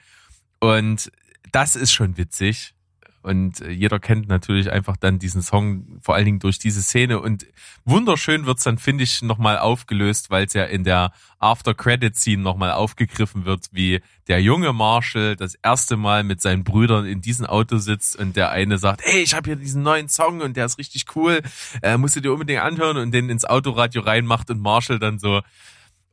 [0.60, 1.10] und
[1.52, 2.74] das ist schon witzig.
[3.22, 7.20] Und äh, jeder kennt natürlich einfach dann diesen Song, vor allen Dingen durch diese Szene.
[7.20, 7.46] Und
[7.84, 13.44] wunderschön wird's dann, finde ich, nochmal aufgelöst, weil es ja in der After-Credit-Scene nochmal aufgegriffen
[13.44, 18.16] wird, wie der junge Marshall das erste Mal mit seinen Brüdern in diesem Auto sitzt
[18.16, 21.04] und der eine sagt, hey, ich habe hier diesen neuen Song und der ist richtig
[21.14, 21.42] cool,
[21.82, 25.42] äh, musst du dir unbedingt anhören und den ins Autoradio reinmacht und Marshall dann so,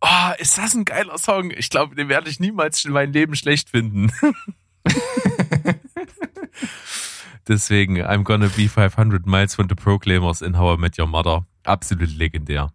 [0.02, 1.52] oh, ist das ein geiler Song?
[1.52, 4.12] Ich glaube, den werde ich niemals in meinem Leben schlecht finden.
[7.48, 11.46] Deswegen, I'm gonna be 500 miles from the Proclaimers in How I Met Your Mother.
[11.64, 12.74] Absolut legendär.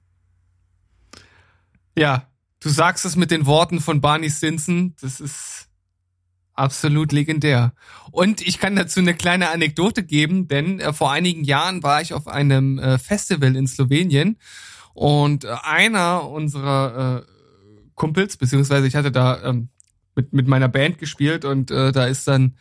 [1.96, 2.26] Ja,
[2.60, 4.94] du sagst es mit den Worten von Barney Stinson.
[5.00, 5.68] Das ist
[6.54, 7.74] absolut legendär.
[8.10, 12.14] Und ich kann dazu eine kleine Anekdote geben, denn äh, vor einigen Jahren war ich
[12.14, 14.38] auf einem äh, Festival in Slowenien
[14.94, 17.32] und äh, einer unserer äh,
[17.94, 19.68] Kumpels, beziehungsweise ich hatte da ähm,
[20.14, 22.56] mit, mit meiner Band gespielt und äh, da ist dann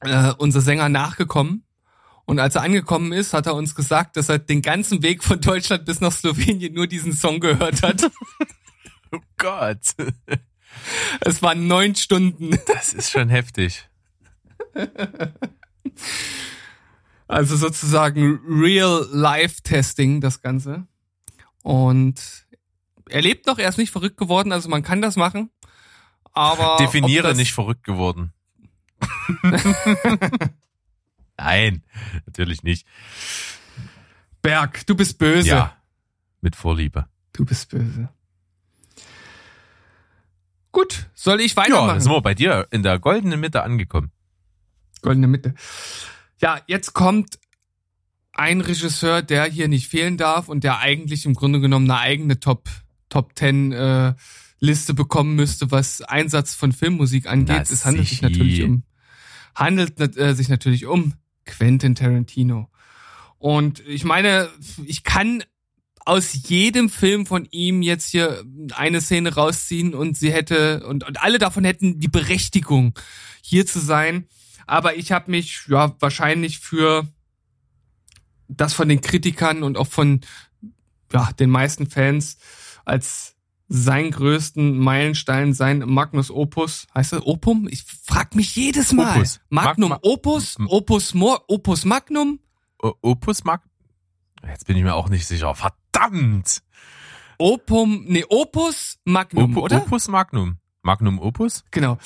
[0.00, 1.64] äh, unser Sänger nachgekommen.
[2.26, 5.40] Und als er angekommen ist, hat er uns gesagt, dass er den ganzen Weg von
[5.40, 8.10] Deutschland bis nach Slowenien nur diesen Song gehört hat.
[9.12, 9.94] Oh Gott.
[11.20, 12.58] Es waren neun Stunden.
[12.66, 13.88] Das ist schon heftig.
[17.28, 20.88] Also sozusagen Real-Life-Testing, das Ganze.
[21.64, 22.44] Und
[23.08, 25.48] er lebt noch, er ist nicht verrückt geworden, also man kann das machen.
[26.32, 26.76] Aber.
[26.78, 28.32] Definiere nicht verrückt geworden.
[31.38, 31.82] Nein,
[32.26, 32.86] natürlich nicht.
[34.42, 35.48] Berg, du bist böse.
[35.48, 35.76] Ja,
[36.42, 37.08] mit Vorliebe.
[37.32, 38.10] Du bist böse.
[40.70, 41.88] Gut, soll ich Ja, weitermachen?
[41.88, 44.10] dann sind wir bei dir in der goldenen Mitte angekommen.
[45.02, 45.54] Goldene Mitte.
[46.40, 47.38] Ja, jetzt kommt
[48.34, 52.40] ein Regisseur, der hier nicht fehlen darf und der eigentlich im Grunde genommen eine eigene
[52.40, 52.68] Top
[53.08, 54.14] Top 10 äh,
[54.58, 57.70] Liste bekommen müsste, was Einsatz von Filmmusik angeht.
[57.70, 58.82] Es handelt sich natürlich um
[59.54, 62.68] handelt äh, sich natürlich um Quentin Tarantino.
[63.38, 64.48] Und ich meine,
[64.86, 65.42] ich kann
[66.06, 68.44] aus jedem Film von ihm jetzt hier
[68.74, 72.98] eine Szene rausziehen und sie hätte und, und alle davon hätten die Berechtigung
[73.42, 74.26] hier zu sein.
[74.66, 77.06] Aber ich habe mich ja wahrscheinlich für
[78.48, 80.20] das von den Kritikern und auch von
[81.12, 82.38] ja, den meisten Fans
[82.84, 83.36] als
[83.68, 87.66] seinen größten Meilenstein, sein Magnus Opus, heißt das Opum?
[87.68, 89.16] Ich frag mich jedes Mal.
[89.16, 89.40] Opus.
[89.48, 92.40] Magnum Mag- Opus, Opus Mor, Opus Magnum,
[92.78, 93.62] Opus Mag.
[94.46, 95.54] Jetzt bin ich mir auch nicht sicher.
[95.54, 96.62] Verdammt!
[97.38, 99.82] Opum, nee, Opus Magnum, Opu- oder?
[99.82, 100.58] Opus Magnum.
[100.82, 101.64] Magnum Opus?
[101.70, 101.98] Genau.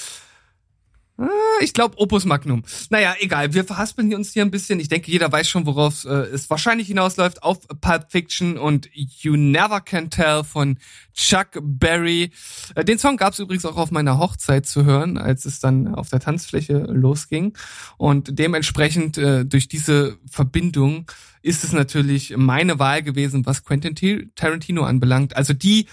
[1.21, 1.27] Ah,
[1.61, 2.63] Ich glaube Opus Magnum.
[2.91, 3.53] Naja, egal.
[3.53, 4.79] Wir verhaspeln uns hier ein bisschen.
[4.79, 7.43] Ich denke, jeder weiß schon, worauf äh, es wahrscheinlich hinausläuft.
[7.43, 10.79] Auf Pulp Fiction und You Never Can Tell von
[11.15, 12.31] Chuck Berry.
[12.77, 15.93] Äh, den Song gab es übrigens auch auf meiner Hochzeit zu hören, als es dann
[15.93, 17.57] auf der Tanzfläche losging.
[17.97, 21.11] Und dementsprechend äh, durch diese Verbindung
[21.43, 25.37] ist es natürlich meine Wahl gewesen, was Quentin Tarantino anbelangt.
[25.37, 25.87] Also die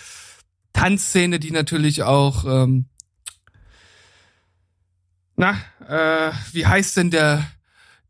[0.74, 2.86] Tanzszene, die natürlich auch ähm,
[5.36, 7.46] na, äh, wie heißt denn der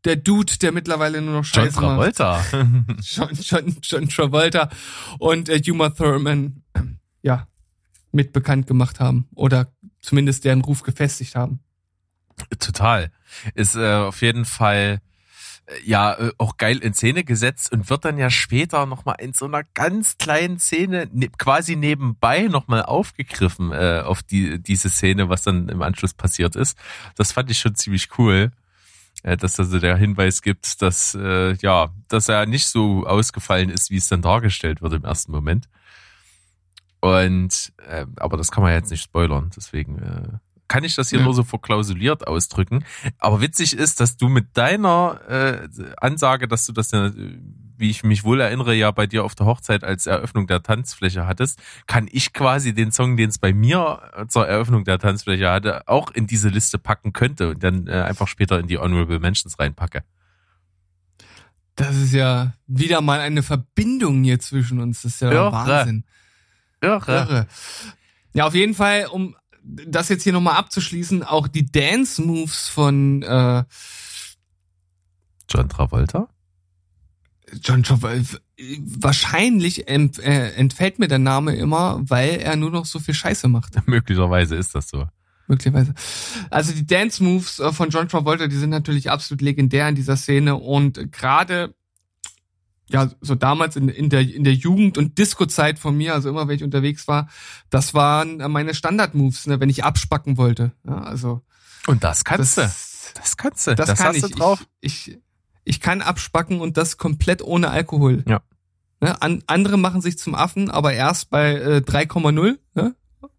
[0.04, 2.16] der Dude, der mittlerweile nur noch John Scheiße macht?
[2.16, 2.44] Travolta.
[3.00, 4.70] John, John, John Travolta
[5.18, 6.62] und äh, Uma Thurman,
[7.22, 7.48] ja,
[8.12, 11.60] mit bekannt gemacht haben oder zumindest deren Ruf gefestigt haben.
[12.58, 13.10] Total.
[13.54, 15.00] Ist äh, auf jeden Fall
[15.84, 19.46] ja äh, auch geil in Szene gesetzt und wird dann ja später nochmal in so
[19.46, 25.42] einer ganz kleinen Szene ne, quasi nebenbei nochmal aufgegriffen äh, auf die diese Szene, was
[25.42, 26.78] dann im Anschluss passiert ist.
[27.16, 28.52] Das fand ich schon ziemlich cool,
[29.22, 33.70] äh, dass da so der Hinweis gibt, dass äh, ja, dass er nicht so ausgefallen
[33.70, 35.68] ist, wie es dann dargestellt wird im ersten Moment.
[37.00, 41.18] Und äh, aber das kann man jetzt nicht spoilern, deswegen äh, kann ich das hier
[41.20, 41.24] Ja.
[41.24, 42.84] nur so verklausuliert ausdrücken.
[43.18, 47.10] Aber witzig ist, dass du mit deiner äh, Ansage, dass du das ja,
[47.78, 51.26] wie ich mich wohl erinnere, ja bei dir auf der Hochzeit als Eröffnung der Tanzfläche
[51.26, 55.50] hattest, kann ich quasi den Song, den es bei mir äh, zur Eröffnung der Tanzfläche
[55.50, 59.18] hatte, auch in diese Liste packen könnte und dann äh, einfach später in die Honorable
[59.20, 60.02] Mentions reinpacke.
[61.74, 65.02] Das ist ja wieder mal eine Verbindung hier zwischen uns.
[65.02, 65.52] Das ist ja Irre.
[65.52, 66.04] Wahnsinn.
[66.80, 67.12] Irre.
[67.12, 67.46] Irre.
[68.32, 73.22] Ja, auf jeden Fall, um das jetzt hier nochmal abzuschließen, auch die Dance Moves von
[73.22, 73.64] äh,
[75.48, 76.28] John Travolta?
[77.62, 78.38] John Travolta.
[78.58, 83.48] Wahrscheinlich ent, äh, entfällt mir der Name immer, weil er nur noch so viel Scheiße
[83.48, 83.74] macht.
[83.86, 85.06] Möglicherweise ist das so.
[85.46, 85.94] möglicherweise.
[86.50, 90.16] Also die Dance Moves äh, von John Travolta, die sind natürlich absolut legendär in dieser
[90.16, 91.74] Szene und gerade
[92.88, 96.46] ja, so damals in, in der in der Jugend und Disco-Zeit von mir, also immer
[96.48, 97.28] wenn ich unterwegs war,
[97.70, 100.72] das waren äh, meine Standard-Moves, ne, wenn ich abspacken wollte.
[100.86, 101.42] Ja, also
[101.86, 103.20] Und das kannst das, du.
[103.20, 103.74] Das kannst du.
[103.74, 104.22] das, Das, kann hast ich.
[104.22, 104.66] du drauf.
[104.80, 105.18] Ich, ich
[105.68, 108.22] ich kann abspacken und das komplett ohne Alkohol.
[108.28, 108.40] Ja.
[109.00, 112.94] Ne, an, andere machen sich zum Affen, aber erst bei äh, 3,0 ne,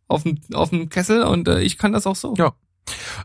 [0.08, 2.34] auf dem auf dem Kessel und äh, ich kann das auch so.
[2.38, 2.54] Ja.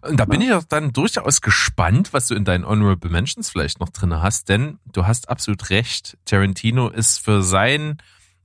[0.02, 3.80] Und da bin ich auch dann durchaus gespannt, was du in deinen Honorable Mentions vielleicht
[3.80, 6.18] noch drinne hast, denn du hast absolut recht.
[6.24, 7.98] Tarantino ist für seinen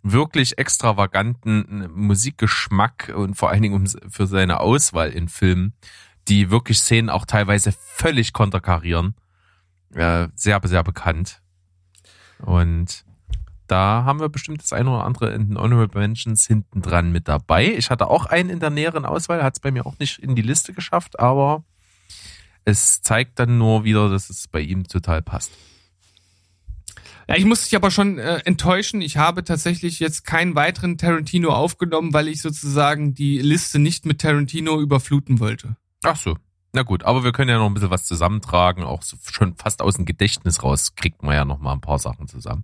[0.03, 5.73] wirklich extravaganten Musikgeschmack und vor allen Dingen um, für seine Auswahl in Filmen,
[6.27, 9.15] die wirklich Szenen auch teilweise völlig konterkarieren,
[9.93, 11.41] äh, sehr, sehr bekannt.
[12.39, 13.05] Und
[13.67, 17.27] da haben wir bestimmt das eine oder andere in den Honorable Mentions hinten dran mit
[17.27, 17.73] dabei.
[17.73, 20.35] Ich hatte auch einen in der näheren Auswahl, hat es bei mir auch nicht in
[20.35, 21.63] die Liste geschafft, aber
[22.65, 25.51] es zeigt dann nur wieder, dass es bei ihm total passt.
[27.29, 29.01] Ja, ich muss dich aber schon äh, enttäuschen.
[29.01, 34.21] Ich habe tatsächlich jetzt keinen weiteren Tarantino aufgenommen, weil ich sozusagen die Liste nicht mit
[34.21, 35.75] Tarantino überfluten wollte.
[36.03, 36.37] Ach so.
[36.73, 39.81] Na gut, aber wir können ja noch ein bisschen was zusammentragen, auch so schon fast
[39.81, 42.63] aus dem Gedächtnis raus kriegt man ja noch mal ein paar Sachen zusammen.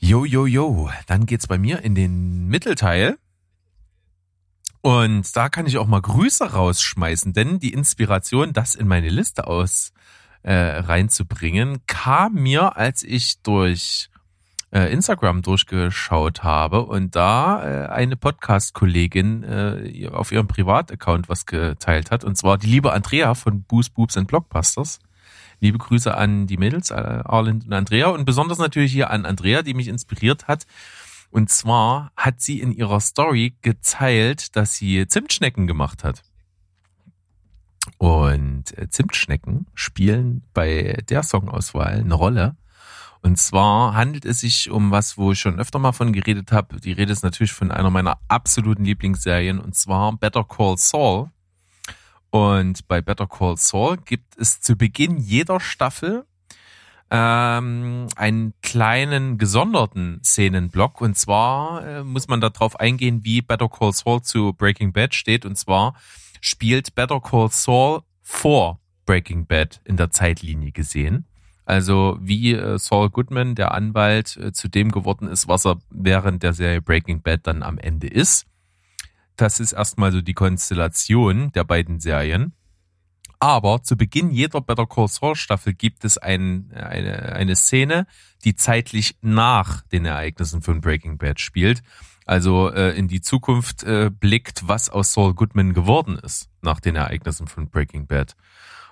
[0.00, 0.90] Jo, jo, jo.
[1.06, 3.18] Dann geht's bei mir in den Mittelteil.
[4.80, 9.46] Und da kann ich auch mal Grüße rausschmeißen, denn die Inspiration, das in meine Liste
[9.46, 9.92] aus
[10.42, 14.08] äh, reinzubringen, kam mir, als ich durch
[14.70, 22.10] äh, Instagram durchgeschaut habe und da äh, eine Podcast-Kollegin äh, auf ihrem Privataccount was geteilt
[22.10, 22.22] hat.
[22.22, 25.00] Und zwar die liebe Andrea von Boost Boobs and Blockbusters.
[25.60, 29.62] Liebe Grüße an die Mädels, äh, Arlind und Andrea und besonders natürlich hier an Andrea,
[29.62, 30.66] die mich inspiriert hat.
[31.30, 36.22] Und zwar hat sie in ihrer Story geteilt, dass sie Zimtschnecken gemacht hat.
[37.98, 42.56] Und äh, Zimtschnecken spielen bei der Songauswahl eine Rolle.
[43.20, 46.80] Und zwar handelt es sich um was, wo ich schon öfter mal von geredet habe.
[46.80, 51.30] Die Rede ist natürlich von einer meiner absoluten Lieblingsserien und zwar Better Call Saul.
[52.30, 56.24] Und bei Better Call Saul gibt es zu Beginn jeder Staffel
[57.10, 61.00] ähm, einen kleinen gesonderten Szenenblock.
[61.00, 65.46] Und zwar äh, muss man darauf eingehen, wie Better Call Saul zu Breaking Bad steht.
[65.46, 65.94] Und zwar
[66.40, 71.24] spielt Better Call Saul vor Breaking Bad in der Zeitlinie gesehen.
[71.64, 76.42] Also wie äh, Saul Goodman, der Anwalt, äh, zu dem geworden ist, was er während
[76.42, 78.46] der Serie Breaking Bad dann am Ende ist.
[79.38, 82.54] Das ist erstmal so die Konstellation der beiden Serien.
[83.38, 88.08] Aber zu Beginn jeder Better Call Saul Staffel gibt es ein, eine, eine Szene,
[88.44, 91.82] die zeitlich nach den Ereignissen von Breaking Bad spielt.
[92.26, 96.96] Also äh, in die Zukunft äh, blickt, was aus Saul Goodman geworden ist nach den
[96.96, 98.34] Ereignissen von Breaking Bad.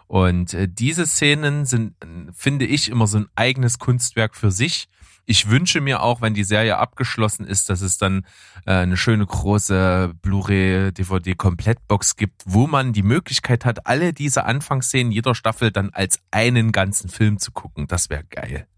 [0.07, 1.97] Und äh, diese Szenen sind,
[2.33, 4.89] finde ich, immer so ein eigenes Kunstwerk für sich.
[5.29, 8.25] Ich wünsche mir auch, wenn die Serie abgeschlossen ist, dass es dann
[8.65, 14.45] äh, eine schöne große Blu-ray, DVD Komplettbox gibt, wo man die Möglichkeit hat, alle diese
[14.45, 17.89] Anfangsszenen jeder Staffel dann als einen ganzen Film zu gucken.
[17.89, 18.69] Das wäre geil.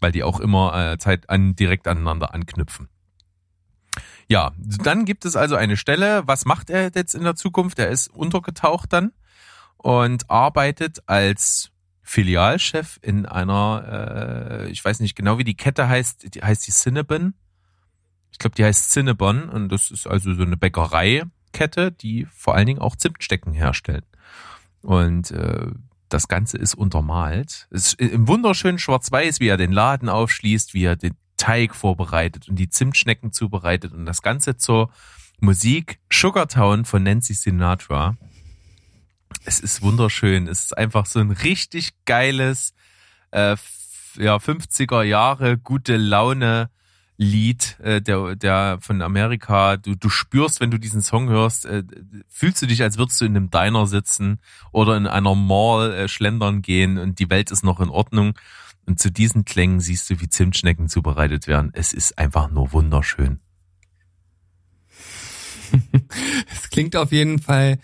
[0.00, 2.88] Weil die auch immer äh, Zeit an, direkt aneinander anknüpfen.
[4.26, 6.22] Ja, dann gibt es also eine Stelle.
[6.26, 7.78] Was macht er jetzt in der Zukunft?
[7.78, 9.12] Er ist untergetaucht dann
[9.76, 11.70] und arbeitet als
[12.08, 16.72] Filialchef in einer, äh, ich weiß nicht genau, wie die Kette heißt, die heißt die
[16.72, 17.34] Cinnabon.
[18.32, 22.64] Ich glaube, die heißt Cinnabon und das ist also so eine Bäckereikette, die vor allen
[22.64, 24.06] Dingen auch Zimtstecken herstellen.
[24.80, 25.66] Und äh,
[26.08, 27.68] das Ganze ist untermalt.
[27.70, 32.48] Es ist im wunderschönen Schwarz-Weiß, wie er den Laden aufschließt, wie er den Teig vorbereitet
[32.48, 34.90] und die Zimtschnecken zubereitet und das Ganze zur
[35.40, 38.16] Musik Sugartown von Nancy Sinatra.
[39.44, 40.46] Es ist wunderschön.
[40.46, 42.72] Es ist einfach so ein richtig geiles,
[43.30, 43.56] äh,
[44.16, 46.70] ja, 50er Jahre, gute Laune
[47.20, 49.76] Lied, äh, der, der von Amerika.
[49.76, 51.82] Du, du spürst, wenn du diesen Song hörst, äh,
[52.28, 54.38] fühlst du dich, als würdest du in einem Diner sitzen
[54.70, 58.38] oder in einer Mall äh, schlendern gehen und die Welt ist noch in Ordnung.
[58.86, 61.70] Und zu diesen Klängen siehst du, wie Zimtschnecken zubereitet werden.
[61.74, 63.40] Es ist einfach nur wunderschön.
[66.50, 67.78] Es klingt auf jeden Fall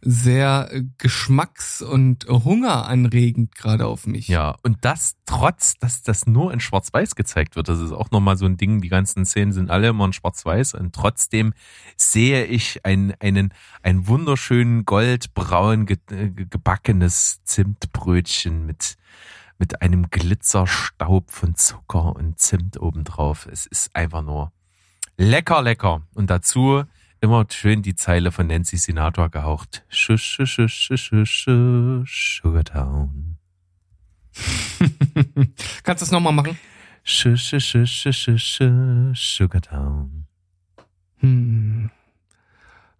[0.00, 4.28] sehr äh, geschmacks- und hungeranregend gerade auf mich.
[4.28, 7.68] Ja, und das trotz, dass das nur in Schwarz-Weiß gezeigt wird.
[7.68, 8.80] Das ist auch nochmal so ein Ding.
[8.80, 11.52] Die ganzen Szenen sind alle immer in Schwarz-Weiß und trotzdem
[11.96, 18.96] sehe ich ein, einen, ein wunderschönen goldbraun ge, äh, gebackenes Zimtbrötchen mit,
[19.58, 23.46] mit einem Glitzerstaub von Zucker und Zimt obendrauf.
[23.50, 24.52] Es ist einfach nur
[25.16, 26.02] lecker, lecker.
[26.14, 26.84] Und dazu
[27.20, 29.84] immer schön die Zeile von Nancy Sinatra gehaucht.
[29.88, 33.38] Schuss, schuss, schuss, schuss, schuss, Sugartown.
[35.82, 36.58] Kannst du das nochmal machen?
[37.02, 38.58] Schuss, schuss, schuss, schuss,
[39.14, 40.26] Sugartown.
[41.16, 41.90] Hm.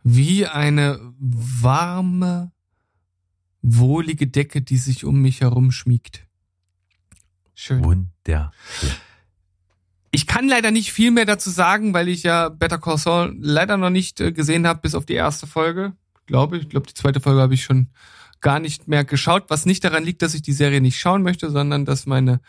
[0.03, 2.53] Wie eine warme,
[3.63, 6.27] wohlige Decke, die sich um mich herum schmiegt.
[7.55, 7.85] Schön.
[7.85, 8.53] Wunder.
[10.19, 13.77] Ich kann leider nicht viel mehr dazu sagen, weil ich ja Better Call Saul leider
[13.77, 15.93] noch nicht äh, gesehen habe, bis auf die erste Folge.
[16.27, 16.65] Glaube ich.
[16.65, 17.91] Ich glaube, die zweite Folge habe ich schon
[18.41, 21.51] gar nicht mehr geschaut, was nicht daran liegt, dass ich die Serie nicht schauen möchte,
[21.51, 22.41] sondern dass meine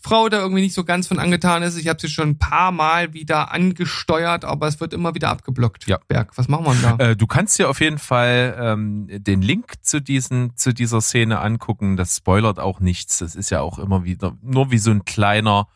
[0.00, 1.78] Frau da irgendwie nicht so ganz von angetan ist.
[1.78, 5.86] Ich habe sie schon ein paar Mal wieder angesteuert, aber es wird immer wieder abgeblockt.
[5.86, 6.00] Ja.
[6.08, 7.10] Berg, was machen wir denn da?
[7.10, 11.38] Äh, du kannst dir auf jeden Fall ähm, den Link zu diesen zu dieser Szene
[11.38, 11.96] angucken.
[11.96, 13.18] Das spoilert auch nichts.
[13.18, 15.68] Das ist ja auch immer wieder nur wie so ein kleiner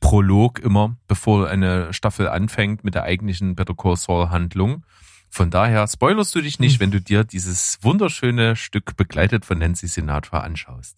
[0.00, 4.84] Prolog immer, bevor eine Staffel anfängt mit der eigentlichen Better Call Saul Handlung.
[5.30, 6.80] Von daher spoilerst du dich nicht, Hm.
[6.80, 10.96] wenn du dir dieses wunderschöne Stück begleitet von Nancy Sinatra anschaust.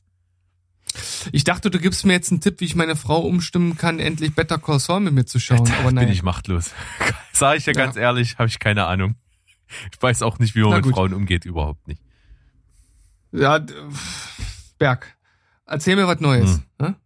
[1.32, 4.34] Ich dachte, du gibst mir jetzt einen Tipp, wie ich meine Frau umstimmen kann, endlich
[4.34, 5.64] Better Call Saul mit mir zu schauen.
[5.64, 6.06] Da Aber nein.
[6.06, 6.72] bin ich machtlos.
[7.32, 7.84] Sag ich dir Ja.
[7.84, 9.14] ganz ehrlich, habe ich keine Ahnung.
[9.92, 10.94] Ich weiß auch nicht, wie man mit.
[10.94, 12.02] Frauen umgeht, überhaupt nicht.
[13.32, 13.60] Ja,
[14.78, 15.16] Berg,
[15.66, 16.60] erzähl mir was Neues.
[16.80, 16.96] Hm.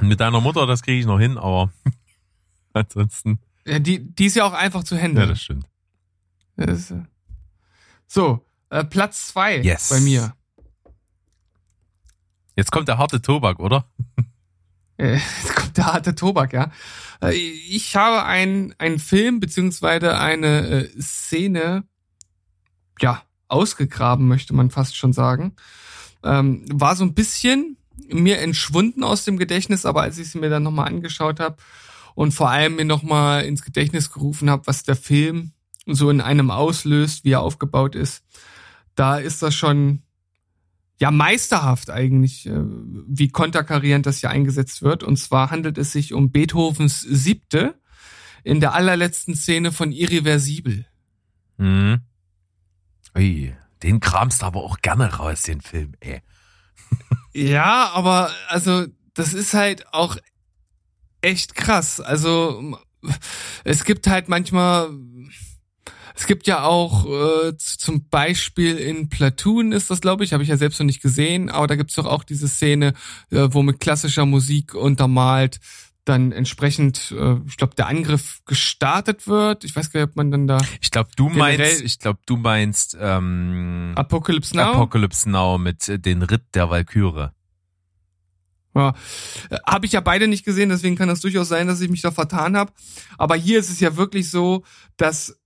[0.00, 1.72] Mit deiner Mutter, das kriege ich noch hin, aber
[2.72, 5.28] ansonsten, Ja, die, die ist ja auch einfach zu ja, handeln.
[5.28, 5.66] das stimmt.
[6.56, 7.02] Das äh,
[8.06, 9.88] so, äh, Platz zwei Yes.
[9.90, 10.34] bei mir.
[12.56, 13.86] Jetzt kommt der harte Tobak, oder?
[14.98, 16.70] Äh, Jetzt kommt der harte Tobak, ja.
[17.22, 21.84] Äh, Ich habe ein, ein Film beziehungsweise eine Szene,
[23.00, 25.56] ja, ausgegraben, möchte man fast schon sagen.
[26.24, 27.76] Ähm, war so ein bisschen
[28.08, 31.56] mir entschwunden aus dem Gedächtnis, aber als ich sie mir dann nochmal angeschaut habe
[32.14, 35.52] und vor allem mir nochmal ins Gedächtnis gerufen habe, was der Film
[35.86, 38.22] so in einem auslöst, wie er aufgebaut ist,
[38.94, 40.02] da ist das schon
[41.00, 45.02] ja meisterhaft eigentlich, äh, wie konterkarierend das hier eingesetzt wird.
[45.02, 47.74] Und zwar handelt es sich um Beethovens Siebte
[48.44, 50.86] in der allerletzten Szene von Irreversibel.
[51.56, 52.02] Mhm.
[53.16, 56.22] Ui, den kramst du aber auch gerne raus, den Film, ey.
[57.34, 60.16] Ja, aber also das ist halt auch
[61.20, 62.00] echt krass.
[62.00, 62.78] Also
[63.64, 64.90] es gibt halt manchmal,
[66.14, 70.48] es gibt ja auch äh, zum Beispiel in Platoon ist das, glaube ich, habe ich
[70.50, 72.92] ja selbst noch nicht gesehen, aber da gibt's doch auch diese Szene,
[73.30, 75.58] äh, wo mit klassischer Musik untermalt
[76.04, 79.64] dann entsprechend, äh, ich glaube, der Angriff gestartet wird.
[79.64, 82.36] Ich weiß gar nicht, ob man dann da Ich glaube, du meinst, ich glaube, du
[82.36, 84.72] meinst ähm, Apocalypse Now.
[84.72, 87.32] Apocalypse Now mit äh, den Ritt der Walküre.
[88.74, 88.94] Ja,
[89.66, 92.10] habe ich ja beide nicht gesehen, deswegen kann das durchaus sein, dass ich mich da
[92.10, 92.72] vertan habe.
[93.18, 94.64] Aber hier ist es ja wirklich so,
[94.96, 95.38] dass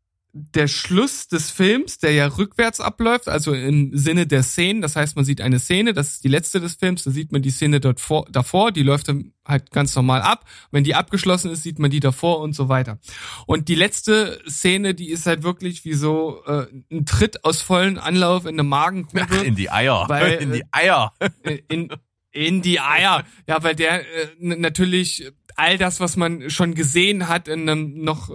[0.55, 5.17] der Schluss des Films, der ja rückwärts abläuft, also im Sinne der Szenen, das heißt,
[5.17, 7.81] man sieht eine Szene, das ist die letzte des Films, da sieht man die Szene
[7.81, 10.45] dort vor, davor, die läuft dann halt ganz normal ab.
[10.71, 12.99] Wenn die abgeschlossen ist, sieht man die davor und so weiter.
[13.47, 17.99] Und die letzte Szene, die ist halt wirklich wie so äh, ein Tritt aus vollen
[17.99, 19.37] Anlauf in eine Magengrube.
[19.45, 20.05] In die Eier.
[20.09, 21.13] Weil, in die äh, Eier.
[21.43, 21.93] Äh, in,
[22.33, 23.25] in die Eier.
[23.49, 24.05] Ja, weil der äh,
[24.39, 28.35] natürlich all das, was man schon gesehen hat, in einem noch äh,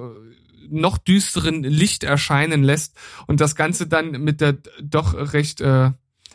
[0.72, 2.98] noch düsteren Licht erscheinen lässt
[3.28, 5.92] und das Ganze dann mit der doch recht äh,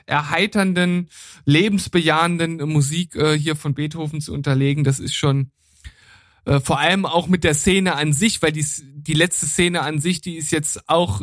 [0.07, 1.09] erheiternden,
[1.45, 5.51] lebensbejahenden Musik äh, hier von Beethoven zu unterlegen, das ist schon
[6.47, 10.01] äh, vor allem auch mit der Szene an sich, weil die, die letzte Szene an
[10.01, 11.21] sich, die ist jetzt auch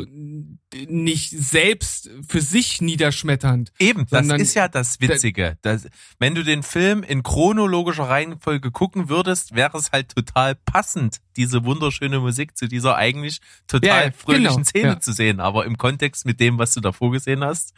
[0.86, 3.72] nicht selbst für sich niederschmetternd.
[3.78, 5.56] Eben, das ist ja das Witzige.
[5.62, 11.20] Das, wenn du den Film in chronologischer Reihenfolge gucken würdest, wäre es halt total passend,
[11.36, 15.00] diese wunderschöne Musik zu dieser eigentlich total Ja, fröhlichen genau, Szene ja.
[15.00, 15.40] zu sehen.
[15.40, 17.72] Aber im Kontext mit dem, was du davor gesehen hast,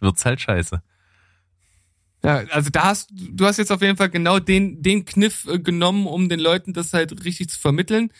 [0.00, 0.80] wird's halt scheiße.
[2.26, 5.60] Ja, also da hast du hast jetzt auf jeden Fall genau den den Kniff äh,
[5.60, 8.10] genommen, um den Leuten das halt richtig zu vermitteln.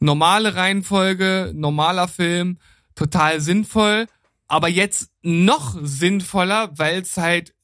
[0.00, 2.58] Normale Reihenfolge, normaler Film,
[2.96, 4.08] total sinnvoll,
[4.48, 7.54] aber jetzt noch sinnvoller, weil es halt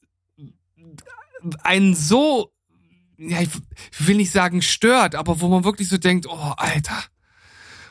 [1.63, 2.53] einen so
[3.17, 3.49] ja, ich
[3.99, 7.03] will nicht sagen stört, aber wo man wirklich so denkt, oh, Alter.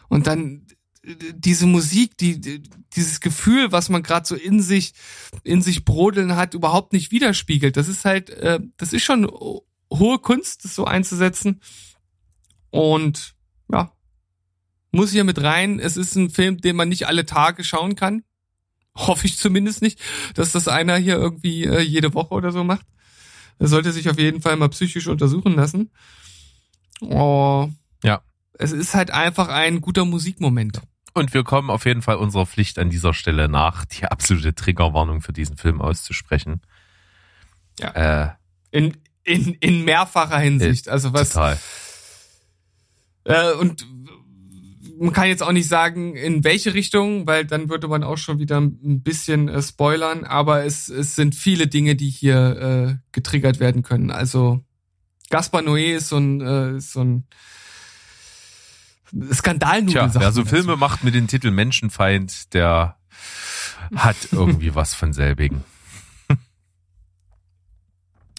[0.09, 0.67] Und dann
[1.03, 2.63] diese Musik, die, die
[2.95, 4.93] dieses Gefühl, was man gerade so in sich
[5.45, 7.77] in sich brodeln hat, überhaupt nicht widerspiegelt.
[7.77, 9.27] Das ist halt, äh, das ist schon
[9.93, 11.61] hohe Kunst, das so einzusetzen.
[12.71, 13.35] Und
[13.73, 13.93] ja,
[14.93, 15.79] muss hier mit rein.
[15.81, 18.23] Es ist ein Film, den man nicht alle Tage schauen kann.
[18.95, 19.99] Hoffe ich zumindest nicht,
[20.35, 22.87] dass das einer hier irgendwie äh, jede Woche oder so macht.
[23.59, 25.91] Er sollte sich auf jeden Fall mal psychisch untersuchen lassen.
[27.01, 27.69] Oh,
[28.05, 28.23] Ja.
[28.59, 30.81] es ist halt einfach ein guter Musikmoment.
[31.13, 35.21] Und wir kommen auf jeden Fall unserer Pflicht an dieser Stelle nach, die absolute Triggerwarnung
[35.23, 36.61] für diesen Film auszusprechen.
[37.79, 37.91] Ja.
[38.25, 38.31] Äh,
[38.71, 40.89] In, in, in mehrfacher Hinsicht.
[40.89, 41.31] Also was.
[41.31, 41.59] total.
[43.25, 43.87] Äh, und
[44.99, 48.39] man kann jetzt auch nicht sagen, in welche Richtung, weil dann würde man auch schon
[48.39, 52.37] wieder ein bisschen äh, spoilern, aber es, es sind viele Dinge, die hier
[52.91, 54.11] äh, getriggert werden können.
[54.11, 54.63] Also
[55.31, 57.25] Gaspar Noé ist so ein, äh, ist so ein
[59.11, 60.11] Tja, Skandalnudel.
[60.15, 62.97] wer so Filme macht mit dem Titel Menschenfeind, der
[63.95, 65.65] hat irgendwie was von selbigen.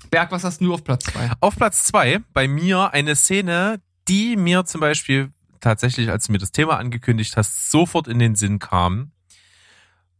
[0.09, 1.31] Berg, was hast du auf Platz zwei?
[1.39, 6.37] Auf Platz zwei bei mir eine Szene, die mir zum Beispiel tatsächlich, als du mir
[6.37, 9.11] das Thema angekündigt hast, sofort in den Sinn kam,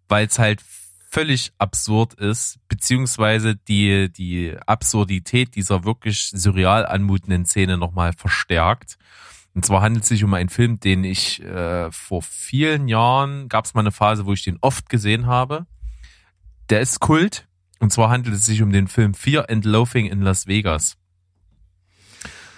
[0.07, 0.63] weil es halt
[1.09, 8.97] völlig absurd ist, beziehungsweise die, die Absurdität dieser wirklich surreal anmutenden Szene nochmal verstärkt.
[9.53, 13.65] Und zwar handelt es sich um einen Film, den ich äh, vor vielen Jahren, gab
[13.65, 15.65] es mal eine Phase, wo ich den oft gesehen habe.
[16.69, 17.47] Der ist Kult.
[17.79, 20.97] Und zwar handelt es sich um den Film Fear and Loathing in Las Vegas.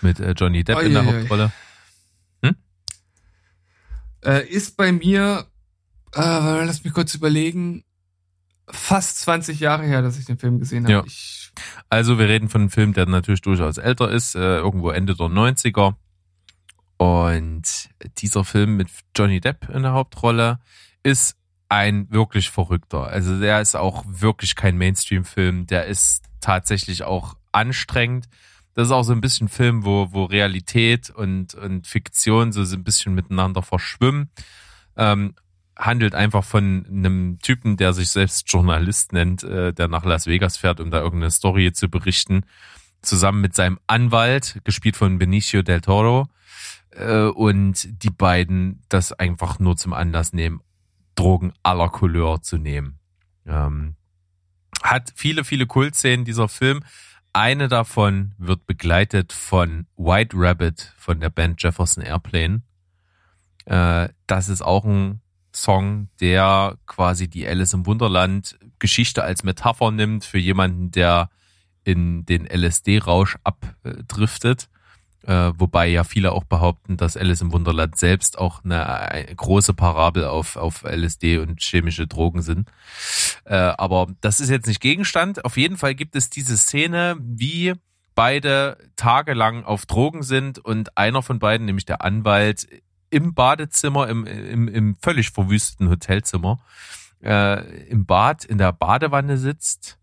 [0.02, 1.22] Mit äh, Johnny Depp in der Uiuiui.
[1.22, 1.52] Hauptrolle.
[4.26, 5.48] Äh, ist bei mir,
[6.14, 7.84] äh, lass mich kurz überlegen,
[8.70, 10.94] fast 20 Jahre her, dass ich den Film gesehen habe.
[10.94, 11.04] Ja.
[11.90, 15.28] Also wir reden von einem Film, der natürlich durchaus älter ist, äh, irgendwo Ende der
[15.28, 15.96] 90er.
[16.98, 20.60] Und dieser Film mit Johnny Depp in der Hauptrolle
[21.04, 21.36] ist
[21.70, 23.08] ein wirklich verrückter.
[23.08, 25.68] Also der ist auch wirklich kein Mainstream-Film.
[25.68, 28.28] Der ist tatsächlich auch anstrengend.
[28.76, 32.76] Das ist auch so ein bisschen Film, wo, wo Realität und, und Fiktion so, so
[32.76, 34.30] ein bisschen miteinander verschwimmen.
[34.98, 35.36] Ähm,
[35.78, 40.58] handelt einfach von einem Typen, der sich selbst Journalist nennt, äh, der nach Las Vegas
[40.58, 42.46] fährt, um da irgendeine Story zu berichten,
[43.02, 46.28] zusammen mit seinem Anwalt, gespielt von Benicio del Toro,
[46.96, 50.62] äh, und die beiden das einfach nur zum Anlass nehmen,
[51.16, 53.00] Drogen aller Couleur zu nehmen.
[53.46, 53.96] Ähm,
[54.82, 56.82] hat viele, viele Kultszenen dieser Film.
[57.34, 62.62] Eine davon wird begleitet von White Rabbit von der Band Jefferson Airplane.
[63.66, 65.22] Äh, das ist auch ein
[65.56, 71.30] Song, der quasi die Alice im Wunderland Geschichte als Metapher nimmt für jemanden, der
[71.84, 74.70] in den LSD-Rausch abdriftet.
[75.26, 79.74] Äh, wobei ja viele auch behaupten, dass Alice im Wunderland selbst auch eine, eine große
[79.74, 82.70] Parabel auf, auf LSD und chemische Drogen sind.
[83.46, 85.46] Äh, aber das ist jetzt nicht Gegenstand.
[85.46, 87.74] Auf jeden Fall gibt es diese Szene, wie
[88.16, 92.68] beide tagelang auf Drogen sind und einer von beiden, nämlich der Anwalt,
[93.10, 96.60] im Badezimmer, im, im, im völlig verwüsteten Hotelzimmer,
[97.24, 100.00] äh, im Bad, in der Badewanne sitzt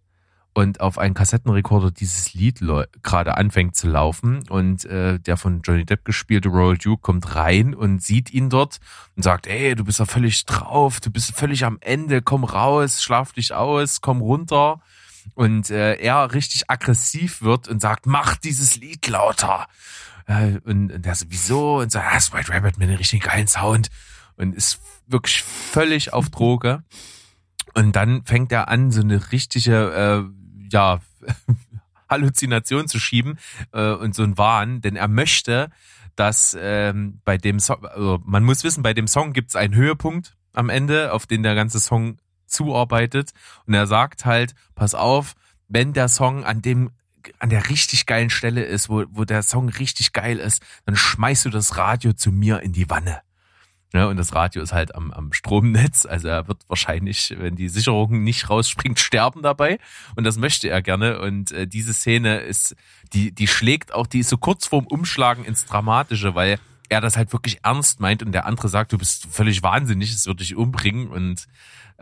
[0.53, 2.61] und auf einen Kassettenrekorder dieses Lied
[3.03, 7.75] gerade anfängt zu laufen und äh, der von Johnny Depp gespielte Royal Duke kommt rein
[7.75, 8.79] und sieht ihn dort
[9.17, 13.03] und sagt, ey, du bist ja völlig drauf, du bist völlig am Ende, komm raus,
[13.03, 14.81] schlaf dich aus, komm runter.
[15.35, 19.67] Und äh, er richtig aggressiv wird und sagt, mach dieses Lied lauter.
[20.27, 21.79] Äh, und, und der so, wieso?
[21.79, 23.91] Und sagt, ah, White Rabbit mit einem richtig geilen Sound.
[24.37, 26.83] Und ist wirklich völlig auf Droge.
[27.75, 30.40] Und dann fängt er an, so eine richtige, äh,
[30.73, 31.01] ja,
[32.09, 33.39] Halluzination zu schieben
[33.73, 35.71] äh, und so ein Wahn, denn er möchte,
[36.17, 40.37] dass ähm, bei dem Song, also man muss wissen, bei dem Song gibt's einen Höhepunkt
[40.53, 43.31] am Ende, auf den der ganze Song zuarbeitet.
[43.67, 45.35] Und er sagt halt, pass auf,
[45.69, 46.91] wenn der Song an dem
[47.39, 51.45] an der richtig geilen Stelle ist, wo, wo der Song richtig geil ist, dann schmeißt
[51.45, 53.21] du das Radio zu mir in die Wanne.
[53.93, 57.69] Ja, und das Radio ist halt am, am Stromnetz, also er wird wahrscheinlich, wenn die
[57.69, 59.79] Sicherung nicht rausspringt, sterben dabei.
[60.15, 61.21] Und das möchte er gerne.
[61.21, 62.77] Und äh, diese Szene ist,
[63.13, 67.17] die, die schlägt auch, die ist so kurz vorm Umschlagen ins Dramatische, weil er das
[67.17, 70.57] halt wirklich ernst meint und der andere sagt, du bist völlig wahnsinnig, es wird dich
[70.57, 71.09] umbringen.
[71.09, 71.47] Und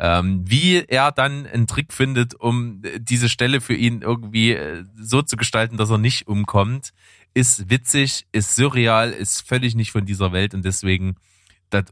[0.01, 4.85] Ähm, wie er dann einen Trick findet, um äh, diese Stelle für ihn irgendwie äh,
[4.97, 6.93] so zu gestalten, dass er nicht umkommt,
[7.35, 11.17] ist witzig, ist surreal, ist völlig nicht von dieser Welt und deswegen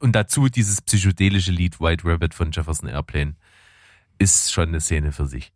[0.00, 3.34] und dazu dieses psychedelische Lied White Rabbit von Jefferson Airplane
[4.18, 5.52] ist schon eine Szene für sich.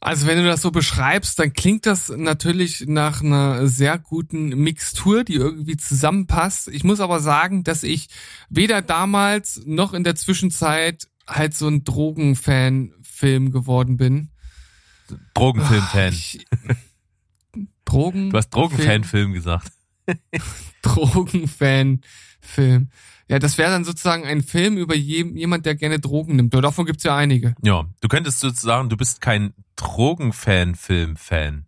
[0.00, 5.24] Also wenn du das so beschreibst, dann klingt das natürlich nach einer sehr guten Mixtur,
[5.24, 6.68] die irgendwie zusammenpasst.
[6.68, 8.08] Ich muss aber sagen, dass ich
[8.48, 14.30] weder damals noch in der Zwischenzeit halt so ein Drogenfan-Film geworden bin.
[15.34, 16.14] Drogenfilm-Fan.
[17.84, 18.30] Drogen.
[18.30, 19.72] Du hast Drogenfan-Film gesagt.
[20.82, 22.90] Drogenfan-Film.
[23.28, 26.54] Ja, das wäre dann sozusagen ein Film über je, jemand, der gerne Drogen nimmt.
[26.54, 27.54] Und davon gibt's ja einige.
[27.62, 31.66] Ja, du könntest sozusagen, du bist kein Drogenfan-Film-Fan.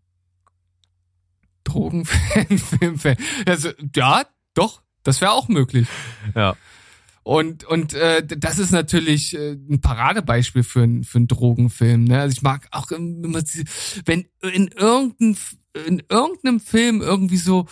[1.65, 3.17] Drogenfan, Filmfan.
[3.47, 4.25] Also, ja,
[4.55, 5.87] doch, das wäre auch möglich.
[6.35, 6.57] Ja.
[7.23, 12.05] Und, und äh, das ist natürlich äh, ein Paradebeispiel für, ein, für einen Drogenfilm.
[12.05, 12.19] Ne?
[12.19, 13.43] Also ich mag auch immer,
[14.07, 15.37] wenn in, irgendein,
[15.87, 17.67] in irgendeinem Film irgendwie so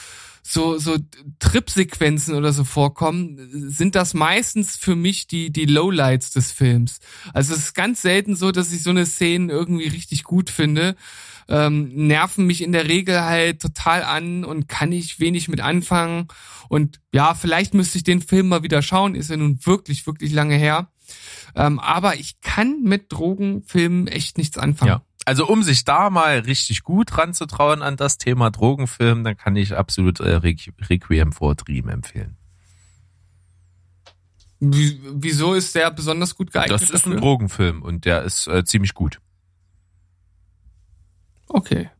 [0.50, 0.96] so so
[1.40, 7.00] Trip-Sequenzen oder so vorkommen, sind das meistens für mich die die Lowlights des Films.
[7.34, 10.96] Also es ist ganz selten so, dass ich so eine Szene irgendwie richtig gut finde.
[11.50, 16.28] Ähm, nerven mich in der Regel halt total an und kann ich wenig mit anfangen.
[16.68, 20.32] Und ja, vielleicht müsste ich den Film mal wieder schauen, ist ja nun wirklich, wirklich
[20.32, 20.90] lange her.
[21.54, 24.90] Ähm, aber ich kann mit Drogenfilmen echt nichts anfangen.
[24.90, 25.02] Ja.
[25.28, 29.76] Also um sich da mal richtig gut ranzutrauen an das Thema Drogenfilm, dann kann ich
[29.76, 32.38] absolut äh, Requ- Requiem for Dream empfehlen.
[34.58, 36.80] Wie, wieso ist der besonders gut geeignet?
[36.80, 37.20] Das ist ein dafür?
[37.20, 39.20] Drogenfilm und der ist äh, ziemlich gut.
[41.46, 41.90] Okay.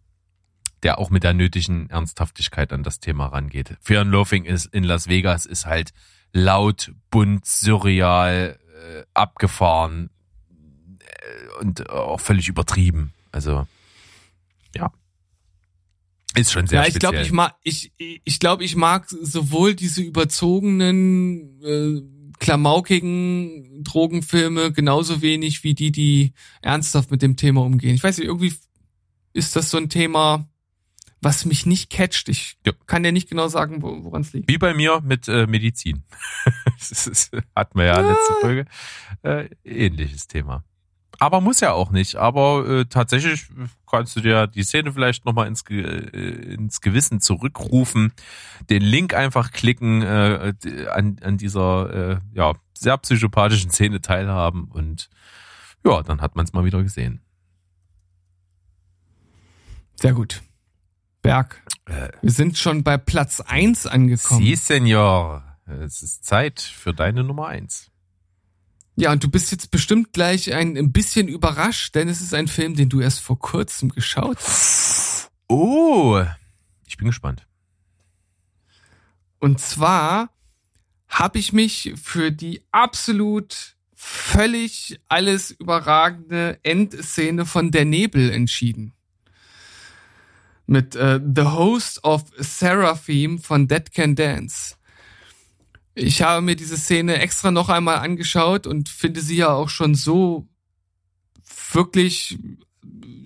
[0.83, 3.77] Der auch mit der nötigen Ernsthaftigkeit an das Thema rangeht.
[3.83, 5.93] Fear and Loathing ist in Las Vegas ist halt
[6.33, 10.09] laut, bunt, surreal, äh, abgefahren
[11.01, 13.13] äh, und auch völlig übertrieben.
[13.39, 13.69] Also
[14.75, 14.93] ja.
[16.35, 17.27] Ist schon sehr ja, ich glaube, speziell.
[17.27, 17.93] ich mag, ich,
[18.25, 22.03] ich glaube, ich mag sowohl diese überzogenen, äh,
[22.41, 26.33] klamaukigen Drogenfilme genauso wenig wie die, die
[26.63, 27.95] ernsthaft mit dem Thema umgehen.
[27.95, 28.53] Ich weiß nicht, irgendwie
[29.35, 30.49] ist das so ein Thema,
[31.21, 32.29] was mich nicht catcht.
[32.29, 32.73] Ich Ja.
[32.87, 34.51] kann dir nicht genau sagen, wo- woran es liegt.
[34.51, 36.03] Wie bei mir mit äh, Medizin.
[36.79, 38.65] das ist, hatten wir ja letzte Folge.
[39.23, 40.65] Äh, ähnliches Thema.
[41.19, 42.17] Aber muss ja auch nicht.
[42.17, 43.49] Aber äh, tatsächlich
[43.91, 48.13] kannst du dir die Szene vielleicht nochmal ins, Ge äh, ins Gewissen zurückrufen,
[48.71, 50.55] den Link einfach klicken, äh,
[50.91, 55.09] an, an dieser äh, ja, sehr psychopathischen Szene teilhaben und
[55.85, 57.21] ja, dann hat man es mal wieder gesehen.
[59.97, 60.43] Sehr gut.
[61.23, 61.63] Berg.
[61.87, 64.41] Äh, Wir sind schon bei Platz eins angekommen.
[64.41, 67.88] Sie, Senior, es ist Zeit für deine Nummer eins.
[68.99, 72.49] Ja, und du bist jetzt bestimmt gleich ein, ein bisschen überrascht, denn es ist ein
[72.49, 75.31] Film, den du erst vor kurzem geschaut hast.
[75.47, 76.21] Oh,
[76.85, 77.47] ich bin gespannt.
[79.39, 80.31] Und zwar
[81.07, 88.95] habe ich mich für die absolut völlig alles überragende Endszene von Der Nebel entschieden.
[90.67, 94.75] Mit äh, The Host of Seraphim von Dead Can Dance.
[96.01, 99.97] Ich habe mir diese Szene extra noch einmal angeschaut und finde sie ja auch schon
[99.97, 100.47] so
[101.73, 102.39] wirklich,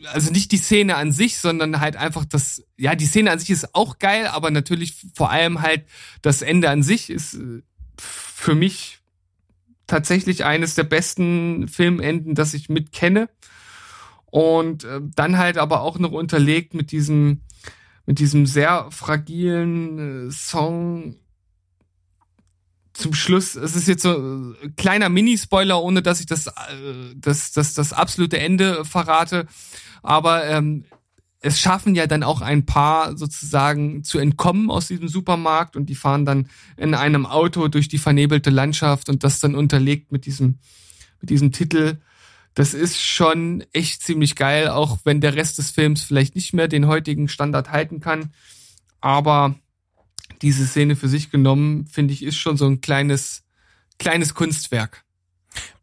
[0.07, 3.51] also nicht die Szene an sich, sondern halt einfach das, ja, die Szene an sich
[3.51, 5.85] ist auch geil, aber natürlich vor allem halt
[6.23, 7.63] das Ende an sich ist äh,
[7.99, 9.01] für mich
[9.87, 13.29] tatsächlich eines der besten Filmenden, das ich mit kenne.
[14.25, 17.43] Und äh, dann halt aber auch noch unterlegt mit diesem,
[18.07, 21.17] mit diesem sehr fragilen äh, Song
[22.93, 26.53] zum Schluss, es ist jetzt so ein kleiner Mini-Spoiler, ohne dass ich das, äh,
[27.17, 29.47] das, das, das absolute Ende verrate.
[30.03, 30.85] Aber ähm,
[31.41, 35.95] es schaffen ja dann auch ein paar sozusagen zu entkommen aus diesem Supermarkt und die
[35.95, 40.59] fahren dann in einem Auto durch die vernebelte Landschaft und das dann unterlegt mit diesem,
[41.21, 41.99] mit diesem Titel.
[42.55, 46.69] Das ist schon echt ziemlich geil, auch wenn der Rest des Films vielleicht nicht mehr
[46.69, 48.33] den heutigen Standard halten kann.
[49.01, 49.57] Aber
[50.43, 53.45] diese Szene für sich genommen, finde ich, ist schon so ein kleines,
[53.99, 55.05] kleines Kunstwerk.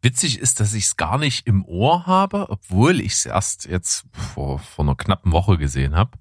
[0.02, 4.04] Witzig ist, dass ich es gar nicht im Ohr habe, obwohl ich es erst jetzt
[4.12, 6.18] vor, vor einer knappen Woche gesehen habe.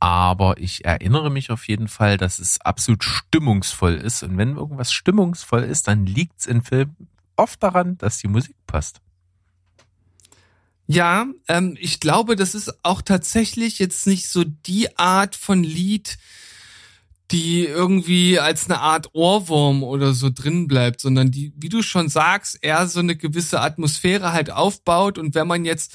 [0.00, 4.22] Aber ich erinnere mich auf jeden Fall, dass es absolut stimmungsvoll ist.
[4.22, 8.56] Und wenn irgendwas stimmungsvoll ist, dann liegt es in Filmen oft daran, dass die Musik
[8.66, 9.00] passt.
[10.86, 16.16] Ja, ähm, ich glaube, das ist auch tatsächlich jetzt nicht so die Art von Lied,
[17.30, 22.08] die irgendwie als eine Art Ohrwurm oder so drin bleibt, sondern die, wie du schon
[22.08, 25.94] sagst, eher so eine gewisse Atmosphäre halt aufbaut und wenn man jetzt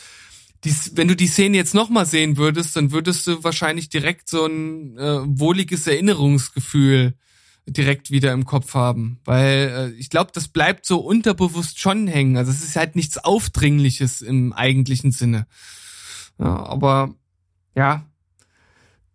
[0.63, 4.45] die, wenn du die Szene jetzt nochmal sehen würdest, dann würdest du wahrscheinlich direkt so
[4.45, 7.15] ein äh, wohliges Erinnerungsgefühl
[7.65, 9.19] direkt wieder im Kopf haben.
[9.25, 12.37] Weil äh, ich glaube, das bleibt so unterbewusst schon hängen.
[12.37, 15.47] Also es ist halt nichts Aufdringliches im eigentlichen Sinne.
[16.39, 17.13] Ja, aber
[17.75, 18.05] ja,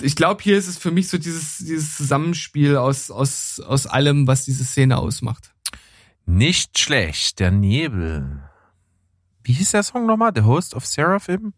[0.01, 4.27] ich glaube, hier ist es für mich so dieses, dieses Zusammenspiel aus, aus, aus allem,
[4.27, 5.53] was diese Szene ausmacht.
[6.27, 8.43] Nicht schlecht, der Nebel.
[9.43, 10.33] Wie hieß der Song nochmal?
[10.35, 11.55] The Host of Seraphim?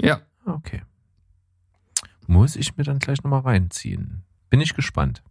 [0.00, 0.20] Ja.
[0.44, 0.82] Okay.
[2.26, 4.24] Muss ich mir dann gleich nochmal reinziehen.
[4.50, 5.22] Bin ich gespannt.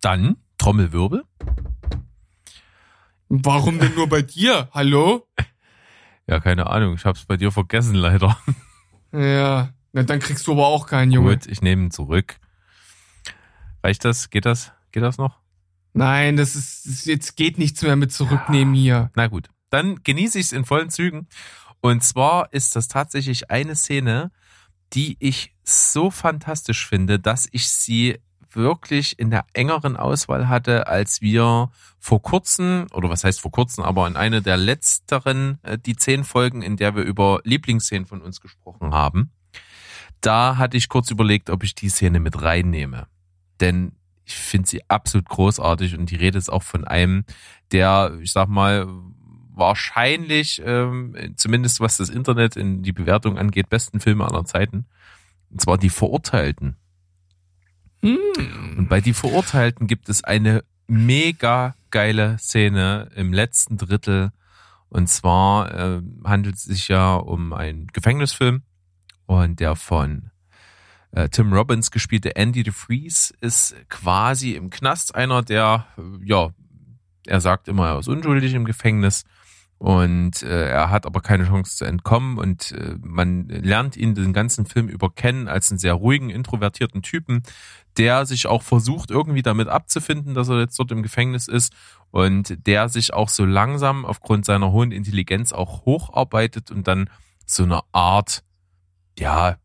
[0.00, 1.24] Dann Trommelwirbel.
[3.28, 4.68] Warum denn nur bei dir?
[4.72, 5.26] Hallo?
[6.26, 6.94] Ja, keine Ahnung.
[6.94, 8.38] Ich hab's bei dir vergessen, leider.
[9.10, 9.74] Ja.
[9.92, 11.36] Na, dann kriegst du aber auch keinen, Junge.
[11.36, 12.36] Gut, ich nehme ihn zurück.
[13.82, 14.30] Reicht das?
[14.30, 14.72] Geht das?
[14.92, 15.38] Geht das noch?
[15.92, 19.10] Nein, das ist, das jetzt geht nichts mehr mit zurücknehmen hier.
[19.14, 19.48] Na gut.
[19.70, 21.28] Dann genieße ich es in vollen Zügen.
[21.80, 24.30] Und zwar ist das tatsächlich eine Szene,
[24.92, 28.20] die ich so fantastisch finde, dass ich sie
[28.52, 33.84] wirklich in der engeren Auswahl hatte, als wir vor kurzem, oder was heißt vor kurzem,
[33.84, 38.20] aber in einer der letzteren, äh, die zehn Folgen, in der wir über Lieblingsszenen von
[38.20, 39.30] uns gesprochen haben.
[40.20, 43.06] Da hatte ich kurz überlegt, ob ich die Szene mit reinnehme.
[43.60, 43.92] Denn
[44.24, 47.24] ich finde sie absolut großartig und die Rede ist auch von einem,
[47.72, 48.86] der, ich sag mal,
[49.52, 54.86] wahrscheinlich, ähm, zumindest was das Internet in die Bewertung angeht, besten Filme aller Zeiten.
[55.50, 56.76] Und zwar die Verurteilten.
[58.02, 64.30] Und bei die Verurteilten gibt es eine mega geile Szene im letzten Drittel.
[64.88, 68.62] Und zwar äh, handelt es sich ja um einen Gefängnisfilm
[69.30, 70.32] und der von
[71.12, 75.86] äh, Tim Robbins gespielte Andy DeFries ist quasi im Knast einer, der,
[76.24, 76.50] ja,
[77.26, 79.22] er sagt immer, er ist unschuldig im Gefängnis.
[79.78, 82.38] Und äh, er hat aber keine Chance zu entkommen.
[82.38, 87.00] Und äh, man lernt ihn den ganzen Film über kennen als einen sehr ruhigen, introvertierten
[87.00, 87.44] Typen,
[87.96, 91.72] der sich auch versucht irgendwie damit abzufinden, dass er jetzt dort im Gefängnis ist.
[92.10, 97.08] Und der sich auch so langsam aufgrund seiner hohen Intelligenz auch hocharbeitet und dann
[97.46, 98.42] so eine Art,
[99.18, 99.56] ja,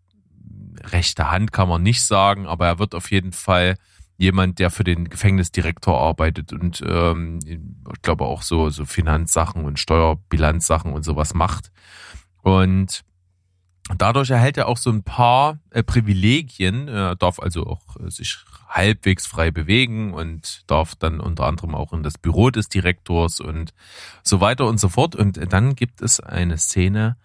[0.84, 3.76] rechte Hand kann man nicht sagen, aber er wird auf jeden Fall
[4.18, 9.80] jemand, der für den Gefängnisdirektor arbeitet und ähm, ich glaube auch so, so Finanzsachen und
[9.80, 11.72] Steuerbilanzsachen und sowas macht.
[12.42, 13.04] Und
[13.98, 16.88] dadurch erhält er auch so ein paar äh, Privilegien.
[16.88, 18.38] Er darf also auch äh, sich
[18.70, 23.74] halbwegs frei bewegen und darf dann unter anderem auch in das Büro des Direktors und
[24.24, 25.16] so weiter und so fort.
[25.16, 27.18] Und dann gibt es eine Szene,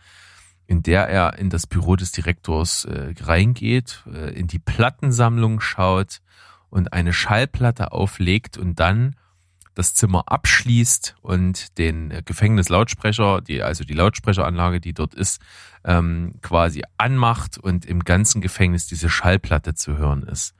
[0.70, 6.20] in der er in das Büro des Direktors äh, reingeht, äh, in die Plattensammlung schaut
[6.68, 9.16] und eine Schallplatte auflegt und dann
[9.74, 15.42] das Zimmer abschließt und den Gefängnislautsprecher, die, also die Lautsprecheranlage, die dort ist,
[15.82, 20.54] ähm, quasi anmacht und im ganzen Gefängnis diese Schallplatte zu hören ist.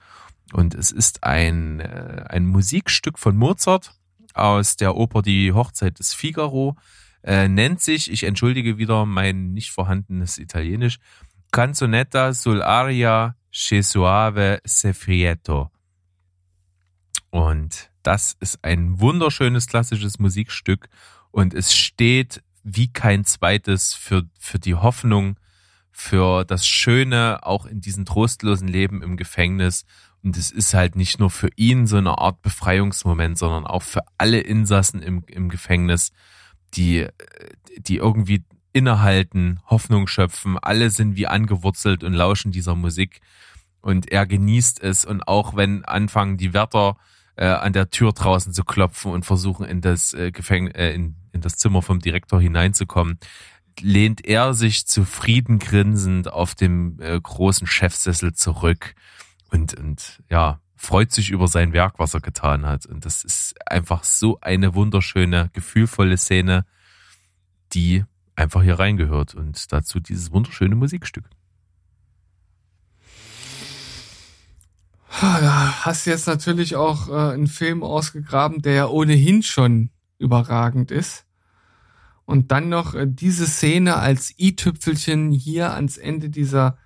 [0.53, 3.95] Und es ist ein, äh, ein Musikstück von Mozart
[4.35, 6.77] aus der Oper Die Hochzeit des Figaro,
[7.23, 10.99] äh, nennt sich, ich entschuldige wieder mein nicht vorhandenes Italienisch,
[11.53, 15.71] Canzonetta sul aria che suave sefrieto.
[17.31, 20.89] Und das ist ein wunderschönes klassisches Musikstück
[21.31, 25.39] und es steht wie kein zweites für, für die Hoffnung,
[25.91, 29.85] für das Schöne auch in diesem trostlosen Leben im Gefängnis.
[30.23, 34.03] Und es ist halt nicht nur für ihn so eine Art Befreiungsmoment, sondern auch für
[34.19, 36.13] alle Insassen im, im Gefängnis,
[36.75, 37.07] die,
[37.79, 40.59] die irgendwie innehalten, Hoffnung schöpfen.
[40.59, 43.21] Alle sind wie angewurzelt und lauschen dieser Musik.
[43.81, 45.05] Und er genießt es.
[45.05, 46.97] Und auch wenn anfangen die Wärter
[47.37, 51.17] äh, an der Tür draußen zu klopfen und versuchen in das äh, Gefängnis, äh, in,
[51.33, 53.19] in das Zimmer vom Direktor hineinzukommen,
[53.81, 58.95] lehnt er sich zufrieden grinsend auf dem äh, großen Chefsessel zurück
[59.51, 62.87] und, und ja, freut sich über sein Werk, was er getan hat.
[62.87, 66.65] Und das ist einfach so eine wunderschöne, gefühlvolle Szene,
[67.75, 68.05] die
[68.35, 71.29] einfach hier reingehört und dazu dieses wunderschöne Musikstück.
[75.21, 81.27] Ja, hast jetzt natürlich auch äh, einen Film ausgegraben, der ja ohnehin schon überragend ist.
[82.25, 86.79] Und dann noch äh, diese Szene als i-Tüpfelchen hier ans Ende dieser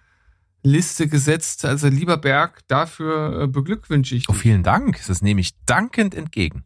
[0.65, 1.65] Liste gesetzt.
[1.65, 4.43] Also lieber Berg, dafür äh, beglückwünsche ich Oh, dich.
[4.43, 5.01] vielen Dank.
[5.07, 6.65] Das nehme ich dankend entgegen.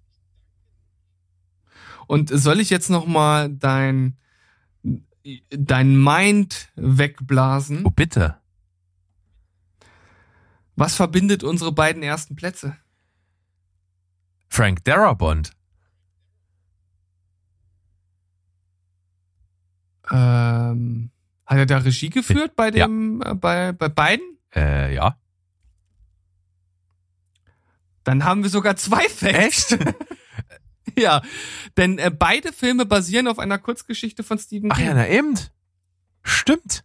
[2.07, 4.17] Und soll ich jetzt noch mal dein
[5.51, 7.85] dein Mind wegblasen?
[7.85, 8.39] Oh, bitte.
[10.77, 12.77] Was verbindet unsere beiden ersten Plätze?
[14.49, 15.51] Frank Darabont.
[20.11, 21.11] Ähm,
[21.49, 22.87] hat er da Regie geführt bei Ja.
[22.87, 24.39] dem, äh, bei, bei beiden?
[24.55, 25.17] Äh, ja.
[28.05, 29.73] Dann haben wir sogar zwei Facts.
[29.73, 29.79] Echt?
[30.99, 31.23] ja,
[31.77, 34.87] denn äh, beide Filme basieren auf einer Kurzgeschichte von Stephen Ach King.
[34.87, 35.35] ja, na eben.
[36.23, 36.85] Stimmt.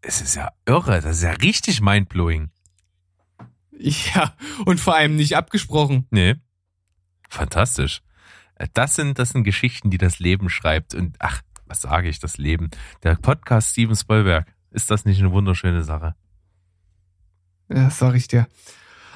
[0.00, 1.00] Es ist ja irre.
[1.00, 2.50] Das ist ja richtig mindblowing.
[3.78, 6.06] Ja, und vor allem nicht abgesprochen.
[6.10, 6.36] Nee.
[7.28, 8.02] Fantastisch.
[8.56, 10.94] Äh, Das sind, das sind Geschichten, die das Leben schreibt.
[10.94, 11.42] Und ach,
[11.72, 12.68] was sage ich, das Leben?
[13.02, 14.46] Der Podcast Steven Spielberg.
[14.72, 16.14] Ist das nicht eine wunderschöne Sache?
[17.70, 18.46] Ja, sag ich dir.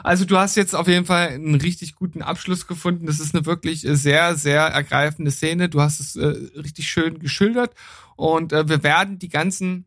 [0.02, 3.04] Also du hast jetzt auf jeden Fall einen richtig guten Abschluss gefunden.
[3.04, 5.68] Das ist eine wirklich äh, sehr, sehr ergreifende Szene.
[5.68, 6.28] Du hast es äh,
[6.58, 7.74] richtig schön geschildert.
[8.16, 9.84] Und äh, wir werden die ganzen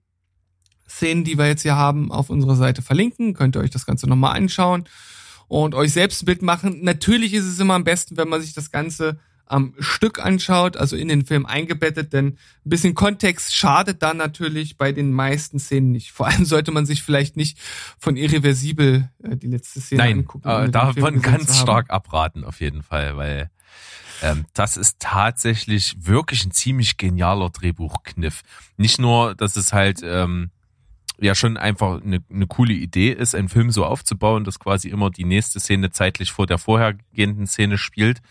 [0.88, 3.34] Szenen, die wir jetzt hier haben, auf unserer Seite verlinken.
[3.34, 4.88] Könnt ihr euch das Ganze nochmal anschauen
[5.48, 6.84] und euch selbst ein Bild machen.
[6.84, 9.18] Natürlich ist es immer am besten, wenn man sich das Ganze
[9.50, 14.78] am Stück anschaut, also in den Film eingebettet, denn ein bisschen Kontext schadet da natürlich
[14.78, 16.12] bei den meisten Szenen nicht.
[16.12, 17.58] Vor allem sollte man sich vielleicht nicht
[17.98, 20.48] von Irreversibel äh, die letzte Szene Nein, angucken.
[20.48, 23.50] äh, den Film davon ganz stark abraten, auf jeden Fall, weil
[24.22, 28.44] ähm, das ist tatsächlich wirklich ein ziemlich genialer Drehbuchkniff.
[28.78, 30.52] Nicht nur, dass es halt ähm,
[31.20, 35.10] ja schon einfach eine, eine coole Idee ist, einen Film so aufzubauen, dass quasi immer
[35.10, 38.22] die nächste Szene zeitlich vor der vorhergehenden Szene spielt,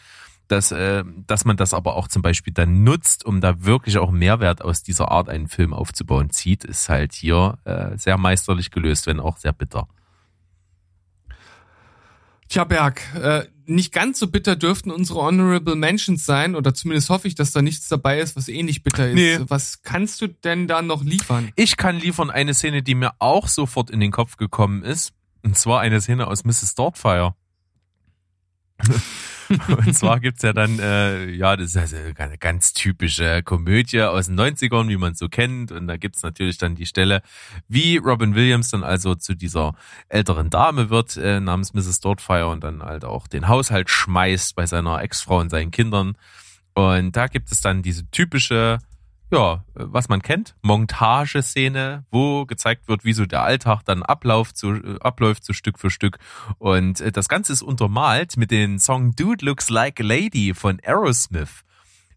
[0.48, 4.10] dass, äh, dass man das aber auch zum Beispiel dann nutzt, um da wirklich auch
[4.10, 9.06] Mehrwert aus dieser Art einen Film aufzubauen zieht, ist halt hier äh, sehr meisterlich gelöst,
[9.06, 9.88] wenn auch sehr bitter.
[12.48, 17.28] Tja, Berg, äh, nicht ganz so bitter dürften unsere Honorable Mentions sein, oder zumindest hoffe
[17.28, 19.14] ich, dass da nichts dabei ist, was ähnlich bitter ist.
[19.14, 19.38] Nee.
[19.48, 21.52] Was kannst du denn da noch liefern?
[21.56, 25.12] Ich kann liefern eine Szene, die mir auch sofort in den Kopf gekommen ist.
[25.42, 26.74] Und zwar eine Szene aus Mrs.
[26.74, 27.34] Doubtfire.
[29.68, 34.26] und zwar gibt's ja dann, äh, ja, das ist also eine ganz typische Komödie aus
[34.26, 35.72] den 90ern, wie man so kennt.
[35.72, 37.22] Und da gibt's natürlich dann die Stelle,
[37.68, 39.74] wie Robin Williams dann also zu dieser
[40.08, 42.00] älteren Dame wird, äh, namens Mrs.
[42.00, 46.16] Doubtfire und dann halt auch den Haushalt schmeißt bei seiner Ex-Frau und seinen Kindern.
[46.74, 48.78] Und da gibt es dann diese typische
[49.30, 54.74] ja, was man kennt, Montageszene, wo gezeigt wird, wie so der Alltag dann abläuft, so,
[54.74, 56.18] äh, abläuft, so Stück für Stück.
[56.58, 60.80] Und äh, das Ganze ist untermalt mit dem Song Dude Looks Like a Lady von
[60.82, 61.64] Aerosmith.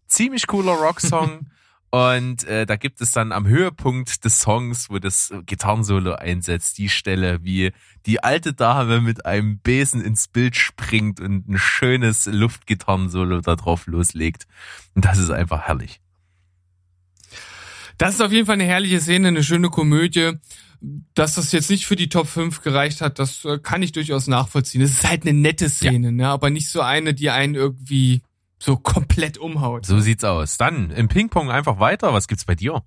[0.06, 1.50] Ziemlich cooler Rocksong.
[1.90, 6.88] Und äh, da gibt es dann am Höhepunkt des Songs, wo das Gitarrensolo einsetzt, die
[6.88, 7.72] Stelle, wie
[8.06, 13.86] die alte Dame mit einem Besen ins Bild springt und ein schönes Luftgitarrensolo da drauf
[13.86, 14.46] loslegt.
[14.94, 16.00] Und das ist einfach herrlich.
[17.98, 20.32] Das ist auf jeden Fall eine herrliche Szene, eine schöne Komödie.
[21.14, 24.26] Dass das jetzt nicht für die Top 5 gereicht hat, das äh, kann ich durchaus
[24.26, 24.82] nachvollziehen.
[24.82, 26.28] Es ist halt eine nette Szene, ne?
[26.28, 28.22] aber nicht so eine, die einen irgendwie
[28.58, 29.86] so komplett umhaut.
[29.86, 30.58] So sieht's aus.
[30.58, 32.12] Dann im Ping-Pong einfach weiter.
[32.12, 32.82] Was gibt's bei dir?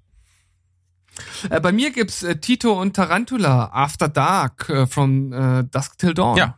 [1.49, 6.13] Äh, bei mir gibt's äh, Tito und Tarantula, After Dark, äh, from äh, Dusk Till
[6.13, 6.37] Dawn.
[6.37, 6.57] Ja.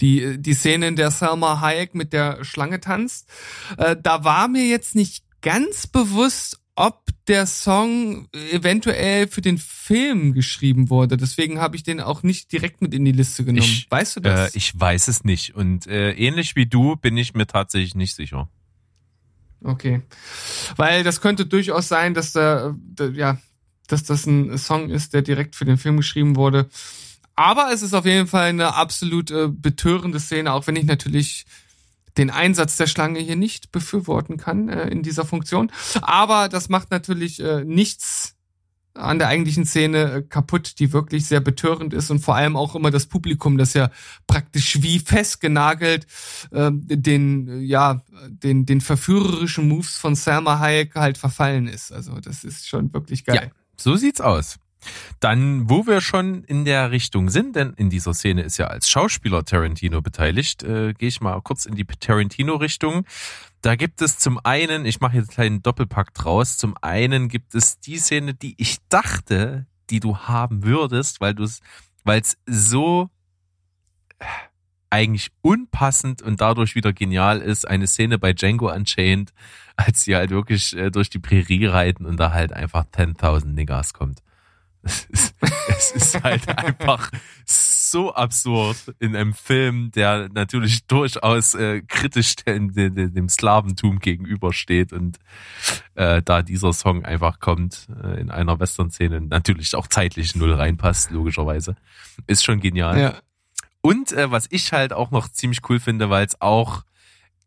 [0.00, 3.28] Die, die Szene, in der Selma Hayek mit der Schlange tanzt.
[3.76, 10.90] Da war mir jetzt nicht ganz bewusst, ob der Song eventuell für den Film geschrieben
[10.90, 11.16] wurde.
[11.16, 13.62] Deswegen habe ich den auch nicht direkt mit in die Liste genommen.
[13.62, 14.54] Ich, weißt du das?
[14.54, 15.54] Äh, ich weiß es nicht.
[15.54, 18.48] Und äh, ähnlich wie du bin ich mir tatsächlich nicht sicher.
[19.62, 20.02] Okay.
[20.76, 23.38] Weil das könnte durchaus sein, dass da, da ja,
[23.86, 26.68] dass das ein Song ist, der direkt für den Film geschrieben wurde.
[27.36, 31.46] Aber es ist auf jeden Fall eine absolut äh, betörende Szene, auch wenn ich natürlich
[32.16, 35.70] den Einsatz der Schlange hier nicht befürworten kann äh, in dieser Funktion.
[36.02, 38.36] Aber das macht natürlich äh, nichts
[38.94, 42.74] an der eigentlichen Szene äh, kaputt, die wirklich sehr betörend ist und vor allem auch
[42.74, 43.90] immer das Publikum, das ja
[44.26, 46.06] praktisch wie festgenagelt
[46.50, 51.92] äh, den ja den den verführerischen Moves von Selma Hayek halt verfallen ist.
[51.92, 53.36] Also das ist schon wirklich geil.
[53.36, 54.56] Ja, so sieht's aus.
[55.20, 58.88] Dann, wo wir schon in der Richtung sind, denn in dieser Szene ist ja als
[58.88, 63.04] Schauspieler Tarantino beteiligt, äh, gehe ich mal kurz in die Tarantino-Richtung.
[63.62, 67.54] Da gibt es zum einen, ich mache jetzt einen kleinen Doppelpack draus, zum einen gibt
[67.54, 71.60] es die Szene, die ich dachte, die du haben würdest, weil du es,
[72.04, 73.10] weil es so
[74.18, 74.24] äh,
[74.88, 79.32] eigentlich unpassend und dadurch wieder genial ist, eine Szene bei Django Unchained,
[79.76, 83.92] als sie halt wirklich äh, durch die Prärie reiten und da halt einfach 10.000 Niggas
[83.92, 84.22] kommt.
[84.82, 85.34] Es ist,
[85.68, 87.10] es ist halt einfach
[87.90, 94.92] so absurd in einem Film, der natürlich durchaus äh, kritisch dem, dem, dem Slaventum gegenübersteht
[94.92, 95.18] und
[95.94, 101.10] äh, da dieser Song einfach kommt äh, in einer Western-Szene, natürlich auch zeitlich null reinpasst,
[101.10, 101.76] logischerweise,
[102.26, 102.98] ist schon genial.
[102.98, 103.14] Ja.
[103.82, 106.84] Und äh, was ich halt auch noch ziemlich cool finde, weil es auch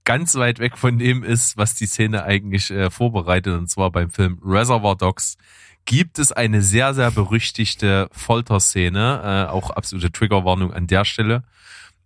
[0.04, 4.10] ganz weit weg von dem ist, was die Szene eigentlich äh, vorbereitet, und zwar beim
[4.10, 5.38] Film Reservoir Dogs
[5.86, 11.44] gibt es eine sehr, sehr berüchtigte Folterszene, äh, auch absolute Triggerwarnung an der Stelle.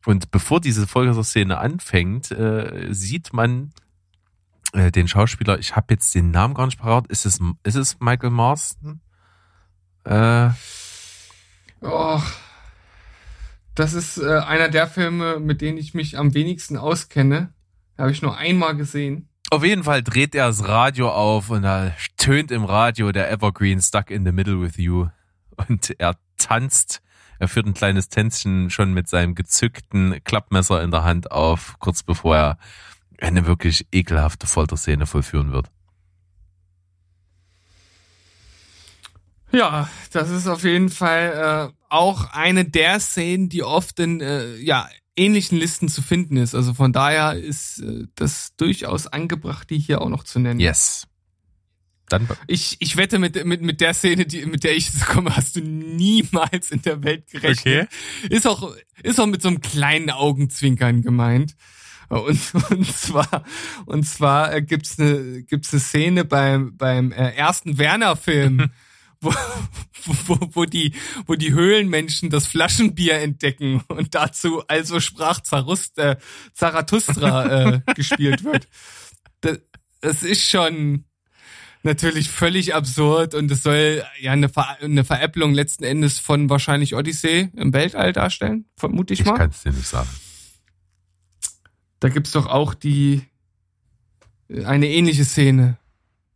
[0.05, 3.71] Und bevor diese Folterszene anfängt, äh, sieht man
[4.73, 7.99] äh, den Schauspieler, ich habe jetzt den Namen gar nicht parat, ist es, ist es
[7.99, 9.01] Michael Marston?
[10.05, 10.49] Äh,
[11.81, 12.21] Oh,
[13.75, 17.53] das ist äh, einer der Filme, mit denen ich mich am wenigsten auskenne.
[17.97, 19.29] Habe ich nur einmal gesehen.
[19.49, 23.81] Auf jeden Fall dreht er das Radio auf und da tönt im Radio der Evergreen
[23.81, 25.07] Stuck in the Middle with You.
[25.55, 27.01] Und er tanzt,
[27.39, 32.03] er führt ein kleines Tänzchen schon mit seinem gezückten Klappmesser in der Hand auf, kurz
[32.03, 32.57] bevor er
[33.21, 35.71] eine wirklich ekelhafte Folterszene vollführen wird.
[39.53, 44.57] Ja, das ist auf jeden Fall äh, auch eine der Szenen, die oft in äh,
[44.57, 46.55] ja, ähnlichen Listen zu finden ist.
[46.55, 50.59] Also von daher ist äh, das durchaus angebracht, die hier auch noch zu nennen.
[50.59, 51.07] Yes.
[52.09, 55.35] Dann, Ich, ich wette, mit, mit, mit der Szene, die, mit der ich jetzt komme,
[55.35, 57.89] hast du niemals in der Welt gerechnet.
[58.29, 61.55] Ist auch, ist auch mit so einem kleinen Augenzwinkern gemeint.
[62.09, 62.39] Und,
[62.69, 63.43] und zwar,
[63.85, 68.69] und zwar äh, gibt's eine, gibt's eine Szene beim, beim äh, ersten Werner-Film,
[69.21, 69.33] wo,
[70.05, 70.93] wo, wo, die,
[71.25, 76.17] wo die Höhlenmenschen das Flaschenbier entdecken und dazu also sprach Zarust, äh,
[76.53, 78.67] Zarathustra äh, gespielt wird.
[79.41, 79.59] Das,
[80.01, 81.05] das ist schon
[81.83, 86.95] natürlich völlig absurd und es soll ja eine, Ver eine Veräpplung letzten Endes von wahrscheinlich
[86.95, 89.37] Odyssey im Weltall darstellen, vermute ich ich mal.
[89.37, 90.09] kann es dir nicht sagen.
[91.99, 93.23] Da gibt's doch auch die
[94.65, 95.77] eine ähnliche Szene,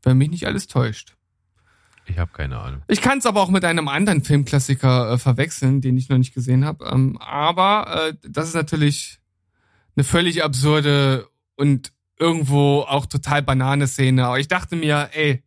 [0.03, 1.15] wenn mich nicht alles täuscht.
[2.05, 2.81] Ich habe keine Ahnung.
[2.87, 6.33] Ich kann es aber auch mit einem anderen Filmklassiker äh, verwechseln, den ich noch nicht
[6.33, 6.85] gesehen habe.
[6.85, 9.19] Ähm, aber äh, das ist natürlich
[9.95, 14.25] eine völlig absurde und irgendwo auch total banane Szene.
[14.25, 15.43] Aber ich dachte mir, ey,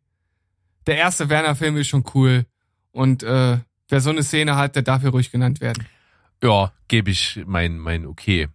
[0.87, 2.47] der erste Werner-Film ist schon cool.
[2.93, 5.87] Und äh, wer so eine Szene hat, der darf hier ruhig genannt werden.
[6.43, 8.49] Ja, gebe ich mein, mein Okay.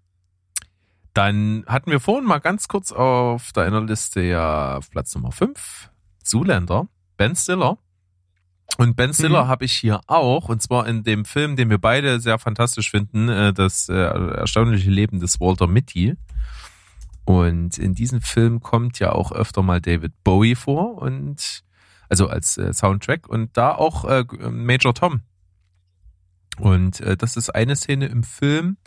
[1.14, 5.90] Dann hatten wir vorhin mal ganz kurz auf deiner Liste ja auf Platz Nummer 5,
[6.24, 6.88] Zuländer,
[7.18, 7.78] Ben Stiller.
[8.78, 9.48] Und Ben Stiller Mhm.
[9.50, 13.28] habe ich hier auch, und zwar in dem Film, den wir beide sehr fantastisch finden,
[13.28, 16.16] äh, das äh, erstaunliche Leben des Walter Mitty.
[17.26, 21.64] Und in diesem Film kommt ja auch öfter mal David Bowie vor und
[22.08, 25.22] also als äh, Soundtrack und da auch äh, Major Tom.
[26.58, 28.78] Und äh, das ist eine Szene im Film,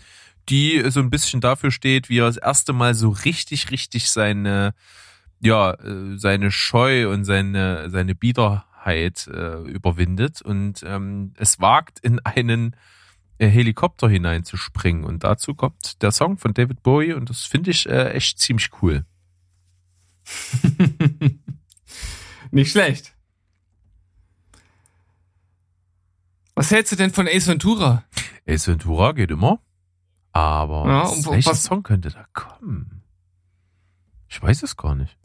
[0.48, 4.74] die so ein bisschen dafür steht, wie er das erste Mal so richtig, richtig seine,
[5.40, 8.14] ja, äh, seine Scheu und seine, seine
[8.82, 12.76] Biederheit äh, überwindet und ähm, es wagt, in einen
[13.38, 15.04] äh, Helikopter hineinzuspringen.
[15.04, 18.70] Und dazu kommt der Song von David Bowie und das finde ich äh, echt ziemlich
[18.82, 19.04] cool.
[22.50, 23.14] nicht schlecht.
[26.54, 28.04] Was hältst du denn von Ace Ventura?
[28.46, 29.60] Ace Ventura geht immer.
[30.32, 33.02] Aber Ja, was, welcher was- Song könnte da kommen?
[34.28, 35.18] Ich weiß es gar nicht.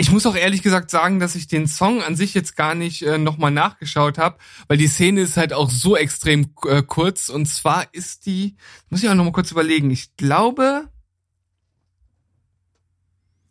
[0.00, 3.02] Ich muss auch ehrlich gesagt sagen, dass ich den Song an sich jetzt gar nicht
[3.02, 4.38] äh, nochmal nachgeschaut habe,
[4.68, 7.28] weil die Szene ist halt auch so extrem äh, kurz.
[7.28, 8.54] Und zwar ist die,
[8.90, 10.88] muss ich auch nochmal kurz überlegen, ich glaube,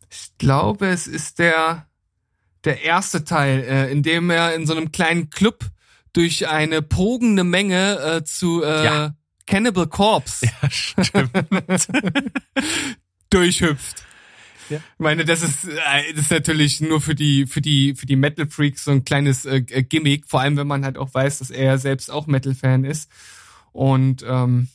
[0.09, 1.89] ich glaube, es ist der,
[2.63, 5.65] der erste Teil, äh, in dem er in so einem kleinen Club
[6.13, 9.15] durch eine pogende Menge äh, zu äh, Ja.
[9.47, 11.13] Cannibal Corpse Ja,
[13.29, 14.06] durchhüpft.
[14.69, 14.77] Ja.
[14.77, 18.15] Ich meine, das ist, äh, das ist natürlich nur für die, für die, für die
[18.15, 21.39] Metal Freaks so ein kleines äh, äh, Gimmick, vor allem wenn man halt auch weiß,
[21.39, 23.09] dass er selbst auch Metal-Fan ist.
[23.71, 24.69] Und ähm,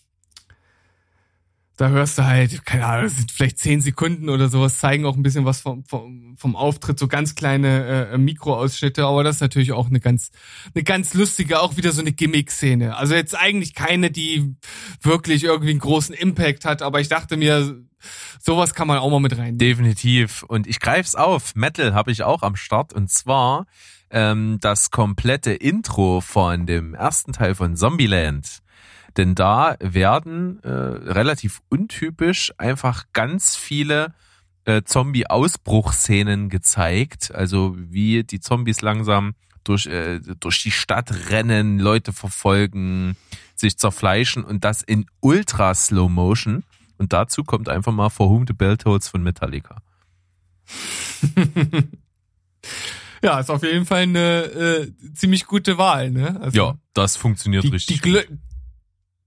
[1.77, 5.17] da hörst du halt, keine Ahnung, das sind vielleicht zehn Sekunden oder sowas, zeigen auch
[5.17, 9.41] ein bisschen was vom, vom, vom Auftritt, so ganz kleine äh, Mikroausschnitte, aber das ist
[9.41, 10.31] natürlich auch eine ganz,
[10.75, 12.97] eine ganz lustige, auch wieder so eine Gimmick-Szene.
[12.97, 14.55] Also jetzt eigentlich keine, die
[15.01, 17.83] wirklich irgendwie einen großen Impact hat, aber ich dachte mir,
[18.41, 19.59] sowas kann man auch mal mit rein.
[19.59, 20.43] Definitiv.
[20.43, 21.55] Und ich greif's auf.
[21.55, 22.93] Metal habe ich auch am Start.
[22.93, 23.67] Und zwar
[24.11, 28.63] ähm, das komplette Intro von dem ersten Teil von Zombieland.
[29.17, 34.15] Denn da werden äh, relativ untypisch einfach ganz viele
[34.65, 37.35] äh, Zombie-Ausbruchsszenen gezeigt.
[37.35, 39.35] Also wie die Zombies langsam
[39.65, 43.17] durch, äh, durch die Stadt rennen, Leute verfolgen,
[43.55, 46.65] sich zerfleischen und das in ultra Slow Motion.
[46.99, 49.77] Und dazu kommt einfach mal For Whom the Bell Tolls von Metallica.
[53.23, 56.41] Ja, ist auf jeden Fall eine äh, ziemlich gute Wahl, ne?
[56.41, 58.03] Also Ja, das funktioniert die, richtig.
[58.03, 58.21] die, Glo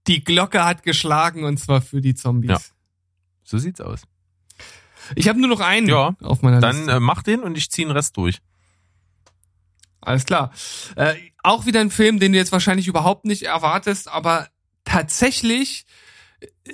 [0.06, 2.50] die Glocke hat geschlagen und zwar für die Zombies.
[2.50, 2.58] Ja.
[3.44, 4.02] So sieht's aus.
[5.14, 6.92] Ich habe nur noch einen Ja, auf meiner Dann Liste.
[6.92, 8.38] äh, mach den und ich ziehe den Rest durch.
[10.00, 10.52] Alles klar.
[10.96, 14.48] Äh, auch wieder ein Film, den du jetzt wahrscheinlich überhaupt nicht erwartest, aber
[14.84, 15.84] tatsächlich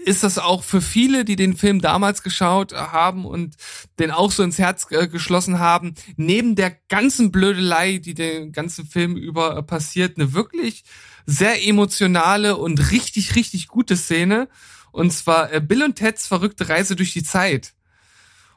[0.05, 3.55] ist das auch für viele, die den Film damals geschaut haben und
[3.99, 8.87] den auch so ins Herz äh, geschlossen haben, neben der ganzen Blödelei, die den ganzen
[8.87, 10.85] Film über äh, passiert, eine wirklich
[11.27, 14.49] sehr emotionale und richtig, richtig gute Szene.
[14.91, 17.75] Und zwar äh, Bill und Teds verrückte Reise durch die Zeit.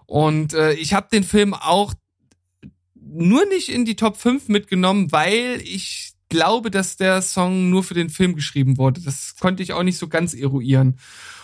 [0.06, 1.94] Und äh, ich habe den Film auch
[2.96, 7.94] nur nicht in die Top 5 mitgenommen, weil ich glaube, dass der Song nur für
[7.94, 9.00] den Film geschrieben wurde.
[9.00, 10.98] Das konnte ich auch nicht so ganz eruieren.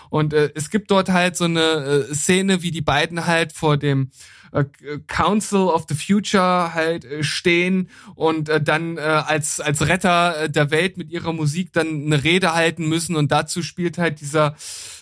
[0.09, 1.61] Und äh, es gibt dort halt so eine
[2.09, 4.11] äh, Szene, wie die beiden halt vor dem
[4.51, 4.65] äh,
[5.07, 10.49] Council of the Future halt äh, stehen und äh, dann äh, als als Retter äh,
[10.49, 14.57] der Welt mit ihrer Musik dann eine Rede halten müssen und dazu spielt halt dieser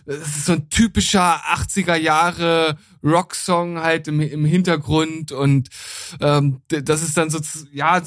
[0.06, 0.14] äh,
[0.46, 5.70] so ein typischer 80er Jahre Rocksong halt im, im Hintergrund und
[6.22, 7.40] ähm, das ist dann so
[7.72, 8.04] ja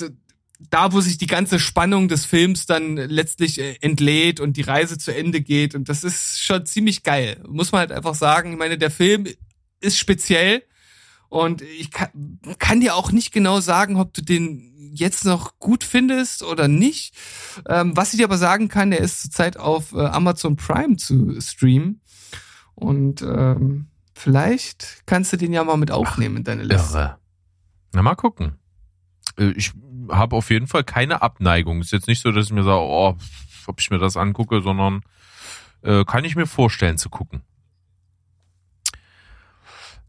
[0.71, 4.99] da, wo sich die ganze Spannung des Films dann letztlich äh, entlädt und die Reise
[4.99, 5.75] zu Ende geht.
[5.75, 7.43] Und das ist schon ziemlich geil.
[7.49, 8.53] Muss man halt einfach sagen.
[8.53, 9.27] Ich meine, der Film
[9.81, 10.63] ist speziell.
[11.29, 15.85] Und ich kann, kann dir auch nicht genau sagen, ob du den jetzt noch gut
[15.85, 17.15] findest oder nicht.
[17.67, 21.41] Ähm, was ich dir aber sagen kann, der ist zurzeit auf äh, Amazon Prime zu
[21.41, 22.03] streamen.
[22.75, 26.99] Und ähm, vielleicht kannst du den ja mal mit aufnehmen in deine Liste.
[26.99, 27.19] Irre.
[27.93, 28.59] Na, mal gucken.
[29.39, 29.73] Äh, Ich
[30.13, 31.81] habe auf jeden Fall keine Abneigung.
[31.81, 33.17] Ist jetzt nicht so, dass ich mir sage, oh,
[33.67, 35.03] ob ich mir das angucke, sondern
[35.83, 37.43] äh, kann ich mir vorstellen zu gucken.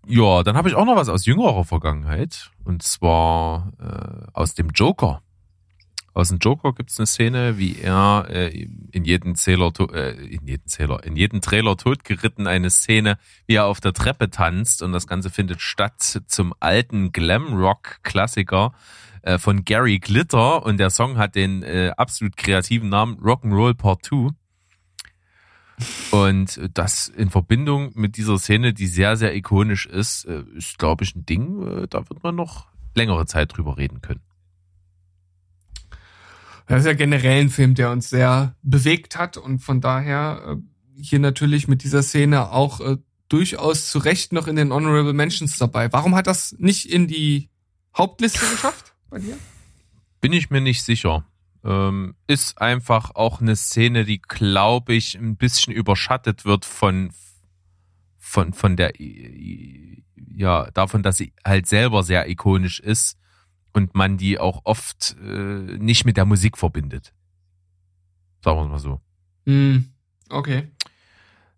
[0.05, 2.51] Ja, dann habe ich auch noch was aus jüngerer Vergangenheit.
[2.63, 5.21] Und zwar äh, aus dem Joker.
[6.15, 10.45] Aus dem Joker gibt es eine Szene, wie er äh, in jeden Zähler, äh, in
[10.45, 14.91] jeden Zähler, in jeden Trailer totgeritten eine Szene, wie er auf der Treppe tanzt und
[14.91, 18.73] das Ganze findet statt zum alten Glam-Rock-Klassiker
[19.23, 24.05] äh, von Gary Glitter und der Song hat den äh, absolut kreativen Namen Rock'n'Roll Part
[24.05, 24.29] 2.
[26.11, 31.05] Und das in Verbindung mit dieser Szene, die sehr, sehr ikonisch ist, äh, ist, glaube
[31.05, 34.21] ich, ein Ding, äh, da wird man noch längere Zeit drüber reden können.
[36.67, 40.57] Das ist ja generell ein Film, der uns sehr bewegt hat und von daher
[40.95, 42.79] hier natürlich mit dieser Szene auch
[43.27, 45.91] durchaus zu Recht noch in den Honorable Mentions dabei.
[45.91, 47.49] Warum hat das nicht in die
[47.97, 49.37] Hauptliste geschafft bei dir?
[50.21, 51.25] Bin ich mir nicht sicher.
[51.63, 57.13] Ähm, ist einfach auch eine Szene, die, glaube ich, ein bisschen überschattet wird von,
[58.17, 63.17] von, von der, ja, davon, dass sie halt selber sehr ikonisch ist
[63.71, 67.13] und man die auch oft äh, nicht mit der Musik verbindet.
[68.43, 69.01] Sagen wir es mal so.
[69.45, 69.93] Hm,
[70.29, 70.71] okay.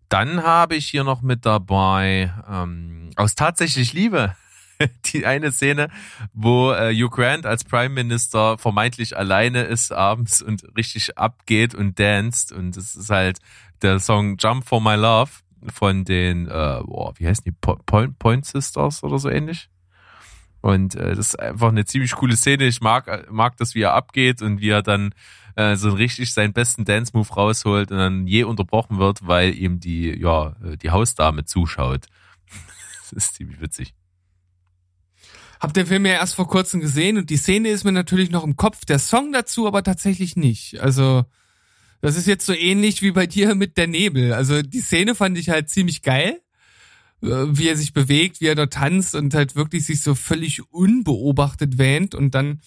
[0.08, 4.36] Dann habe ich hier noch mit dabei ähm, aus tatsächlich Liebe
[5.06, 5.88] die eine Szene,
[6.32, 11.98] wo äh, Hugh Grant als Prime Minister vermeintlich alleine ist abends und richtig abgeht und
[11.98, 13.38] danst und es ist halt
[13.82, 15.30] der Song Jump for My Love
[15.72, 19.68] von den, äh, boah, wie heißen die, Po- Point, Point Sisters oder so ähnlich.
[20.60, 22.64] Und äh, das ist einfach eine ziemlich coole Szene.
[22.64, 25.14] Ich mag, mag das, wie er abgeht und wie er dann
[25.54, 30.18] äh, so richtig seinen besten Dance-Move rausholt und dann je unterbrochen wird, weil ihm die,
[30.18, 32.06] ja, äh, die Hausdame zuschaut.
[33.00, 33.94] das ist ziemlich witzig.
[35.60, 38.44] Hab den Film ja erst vor kurzem gesehen und die Szene ist mir natürlich noch
[38.44, 40.80] im Kopf, der Song dazu aber tatsächlich nicht.
[40.80, 41.24] Also,
[42.00, 44.32] das ist jetzt so ähnlich wie bei dir mit der Nebel.
[44.32, 46.40] Also, die Szene fand ich halt ziemlich geil,
[47.22, 50.70] äh, wie er sich bewegt, wie er dort tanzt und halt wirklich sich so völlig
[50.72, 52.60] unbeobachtet wähnt und dann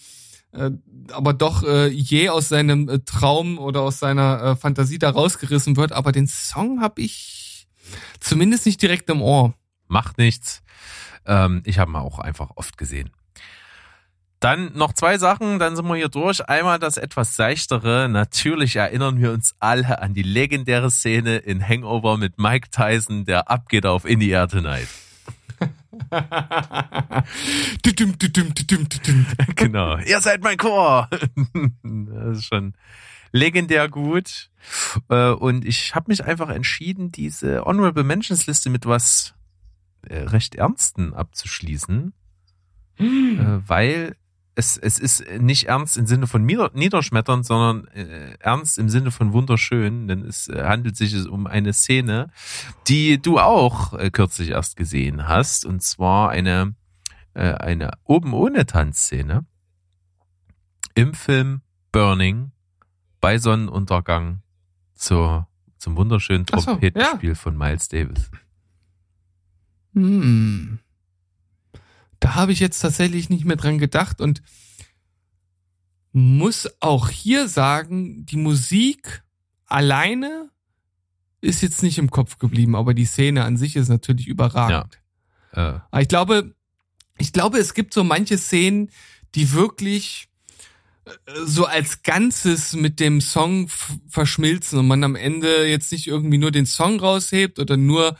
[0.52, 0.72] äh,
[1.12, 5.78] aber doch äh, je aus seinem äh, Traum oder aus seiner äh, Fantasie da rausgerissen
[5.78, 5.92] wird.
[5.92, 7.68] Aber den Song hab ich
[8.20, 9.54] zumindest nicht direkt im Ohr.
[9.88, 10.62] Macht nichts.
[11.30, 13.10] Ähm, ich habe ihn auch einfach oft gesehen.
[14.42, 16.48] Dann noch zwei Sachen, dann sind wir hier durch.
[16.50, 18.08] Einmal das etwas seichtere.
[18.10, 23.50] Natürlich erinnern wir uns alle an die legendäre Szene in Hangover mit Mike Tyson, der
[23.50, 24.88] abgeht auf In the Air Tonight.
[29.56, 29.98] Genau.
[29.98, 31.10] Ihr seid mein Chor.
[31.84, 32.74] das ist schon
[33.32, 34.50] legendär gut.
[35.10, 39.34] Äh, Und ich habe mich einfach entschieden, diese Honorable Mentions Liste mit was
[40.04, 42.14] äh, recht Ernsten abzuschließen,
[42.98, 43.04] äh,
[43.66, 44.16] weil
[44.60, 49.10] es, es ist nicht ernst im Sinne von nieder, niederschmettern, sondern äh, ernst im Sinne
[49.10, 52.30] von wunderschön, denn es äh, handelt sich um eine Szene,
[52.88, 56.76] die du auch äh, kürzlich erst gesehen hast, und zwar eine,
[57.34, 59.46] äh, eine oben ohne Tanzszene
[60.94, 61.62] im Film
[61.94, 62.52] Burning
[63.22, 64.42] bei Sonnenuntergang
[64.94, 65.48] zur,
[65.78, 68.30] zum wunderschönen Ach so, Trompetenspiel von Miles Davis.
[70.04, 70.80] Hm.
[72.20, 74.42] Da habe ich jetzt tatsächlich nicht mehr dran gedacht und
[76.12, 79.24] muss auch hier sagen, die Musik
[79.66, 80.50] alleine
[81.42, 85.00] ist jetzt nicht im Kopf geblieben, aber die Szene an sich ist natürlich überragend.
[85.54, 85.60] Äh,
[85.92, 86.56] Aber ich glaube,
[87.18, 88.92] ich glaube, es gibt so manche Szenen,
[89.36, 90.30] die wirklich
[91.06, 91.12] äh,
[91.46, 93.70] so als Ganzes mit dem Song
[94.10, 98.18] verschmilzen und man am Ende jetzt nicht irgendwie nur den Song raushebt oder nur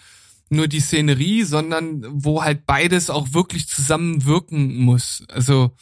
[0.50, 5.24] nur die Szenerie, sondern wo halt beides auch wirklich zusammenwirken muss.
[5.30, 5.76] Also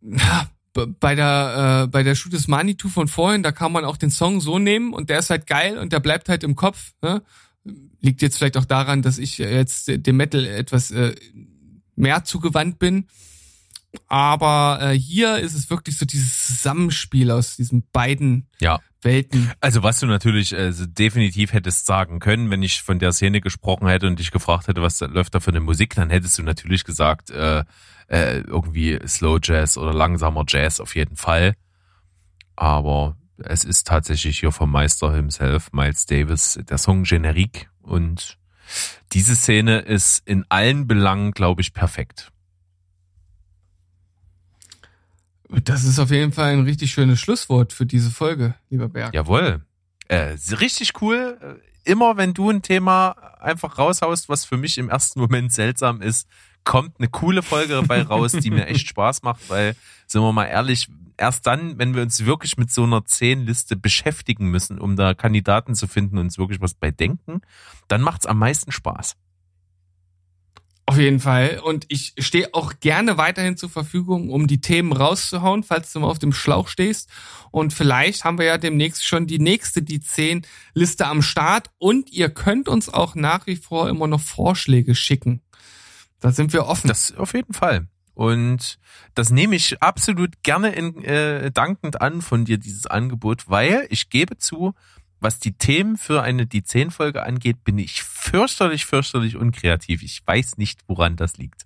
[0.00, 3.96] b- bei der äh, bei der Shoot is Manitou von vorhin, da kann man auch
[3.96, 6.92] den Song so nehmen und der ist halt geil und der bleibt halt im Kopf.
[7.02, 7.22] Ne?
[8.00, 11.14] Liegt jetzt vielleicht auch daran, dass ich jetzt dem Metal etwas äh,
[11.96, 13.08] mehr zugewandt bin.
[14.06, 18.80] Aber äh, hier ist es wirklich so dieses Zusammenspiel aus diesen beiden ja.
[19.00, 19.50] Welten.
[19.60, 23.88] Also was du natürlich äh, definitiv hättest sagen können, wenn ich von der Szene gesprochen
[23.88, 26.42] hätte und dich gefragt hätte, was da, läuft da für eine Musik, dann hättest du
[26.42, 27.64] natürlich gesagt, äh,
[28.08, 31.54] äh, irgendwie Slow Jazz oder langsamer Jazz auf jeden Fall.
[32.56, 38.36] Aber es ist tatsächlich hier vom Meister himself, Miles Davis, der Song Generique und
[39.12, 42.32] diese Szene ist in allen Belangen, glaube ich, perfekt.
[45.48, 49.14] Das ist auf jeden Fall ein richtig schönes Schlusswort für diese Folge, lieber Berg.
[49.14, 49.62] Jawohl.
[50.08, 51.38] Äh, richtig cool.
[51.40, 56.02] Äh, Immer wenn du ein Thema einfach raushaust, was für mich im ersten Moment seltsam
[56.02, 56.28] ist,
[56.62, 59.74] kommt eine coole Folge dabei raus, die mir echt Spaß macht, weil,
[60.06, 64.50] sind wir mal ehrlich, erst dann, wenn wir uns wirklich mit so einer Zehn-Liste beschäftigen
[64.50, 67.40] müssen, um da Kandidaten zu finden und uns wirklich was bei denken,
[67.88, 69.16] dann macht's am meisten Spaß.
[70.88, 71.60] Auf jeden Fall.
[71.62, 76.06] Und ich stehe auch gerne weiterhin zur Verfügung, um die Themen rauszuhauen, falls du mal
[76.06, 77.10] auf dem Schlauch stehst.
[77.50, 81.68] Und vielleicht haben wir ja demnächst schon die nächste, die 10 Liste am Start.
[81.76, 85.42] Und ihr könnt uns auch nach wie vor immer noch Vorschläge schicken.
[86.20, 86.88] Da sind wir offen.
[86.88, 87.86] Das auf jeden Fall.
[88.14, 88.78] Und
[89.12, 94.08] das nehme ich absolut gerne in, äh, dankend an von dir, dieses Angebot, weil ich
[94.08, 94.72] gebe zu,
[95.20, 100.02] was die Themen für eine die 10 Folge angeht, bin ich fürchterlich, fürchterlich unkreativ.
[100.02, 101.62] Ich weiß nicht, woran das liegt.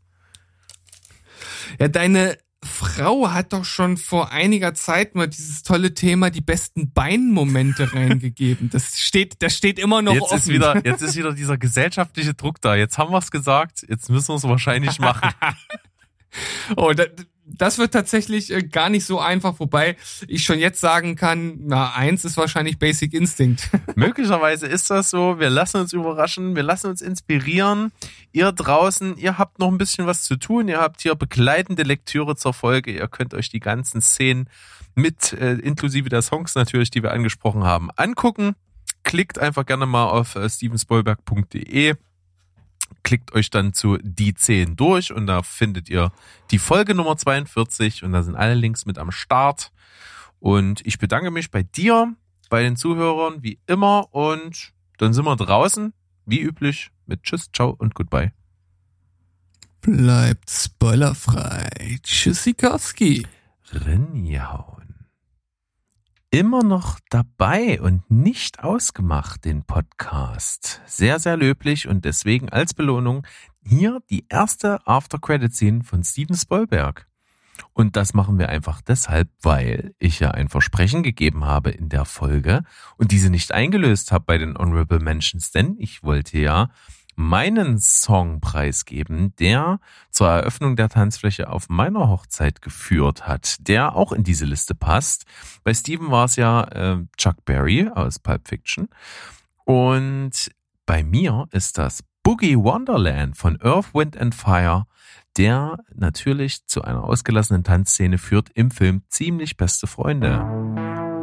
[1.79, 6.93] Ja, deine Frau hat doch schon vor einiger Zeit mal dieses tolle Thema die besten
[6.93, 8.71] Beinmomente reingegeben.
[8.71, 10.37] Das steht, das steht immer noch Jetzt offen.
[10.37, 12.77] ist wieder, jetzt ist wieder dieser gesellschaftliche Druck da.
[12.77, 15.31] Jetzt haben wir es gesagt, jetzt müssen wir es wahrscheinlich machen.
[16.77, 17.05] Oh, da,
[17.59, 19.97] das wird tatsächlich äh, gar nicht so einfach, wobei
[20.27, 23.71] ich schon jetzt sagen kann, na, eins ist wahrscheinlich Basic Instinct.
[23.95, 25.39] Möglicherweise ist das so.
[25.39, 27.93] Wir lassen uns überraschen, wir lassen uns inspirieren.
[28.33, 30.69] Ihr draußen, ihr habt noch ein bisschen was zu tun.
[30.69, 32.93] Ihr habt hier begleitende Lektüre zur Folge.
[32.93, 34.49] Ihr könnt euch die ganzen Szenen
[34.95, 38.55] mit, äh, inklusive der Songs natürlich, die wir angesprochen haben, angucken.
[39.05, 41.95] Klickt einfach gerne mal auf äh, stevenspoilberg.de.
[43.03, 46.13] Klickt euch dann zu die 10 durch und da findet ihr
[46.51, 49.73] die Folge Nummer 42 und da sind alle Links mit am Start.
[50.41, 52.15] Und ich bedanke mich bei dir,
[52.51, 54.13] bei den Zuhörern, wie immer.
[54.13, 55.93] Und dann sind wir draußen,
[56.27, 58.33] wie üblich, mit Tschüss, Ciao und Goodbye.
[59.81, 61.99] Bleibt spoilerfrei.
[62.03, 63.27] Tschüssikowski.
[63.73, 64.82] Rinjauen.
[66.35, 70.81] Immer noch dabei und nicht ausgemacht, den Podcast.
[70.87, 73.27] Sehr, sehr löblich und deswegen als Belohnung
[73.63, 77.07] hier die erste After-Credit-Scene von Steven Spielberg.
[77.75, 82.07] Und das machen wir einfach deshalb, weil ich ja ein Versprechen gegeben habe in der
[82.07, 82.63] Folge
[82.97, 86.71] und diese nicht eingelöst habe bei den Honorable Mentions, denn ich wollte ja
[87.15, 89.81] meinen Song preisgeben, der
[90.11, 95.25] zur Eröffnung der Tanzfläche auf meiner Hochzeit geführt hat, der auch in diese Liste passt.
[95.65, 98.89] Bei Steven war es ja äh, Chuck Berry aus Pulp Fiction
[99.65, 100.51] und
[100.87, 104.87] bei mir ist das Boogie Wonderland von Earth, Wind and Fire,
[105.37, 110.72] der natürlich zu einer ausgelassenen Tanzszene führt im Film Ziemlich beste Freunde.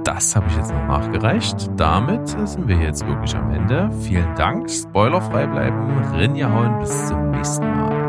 [0.10, 1.69] Das habe ich jetzt noch nachgereicht.
[1.77, 3.91] Damit sind wir jetzt wirklich am Ende.
[4.02, 4.68] Vielen Dank.
[4.68, 6.03] Spoilerfrei bleiben.
[6.15, 6.80] Rinja hauen.
[6.80, 8.09] Bis zum nächsten Mal.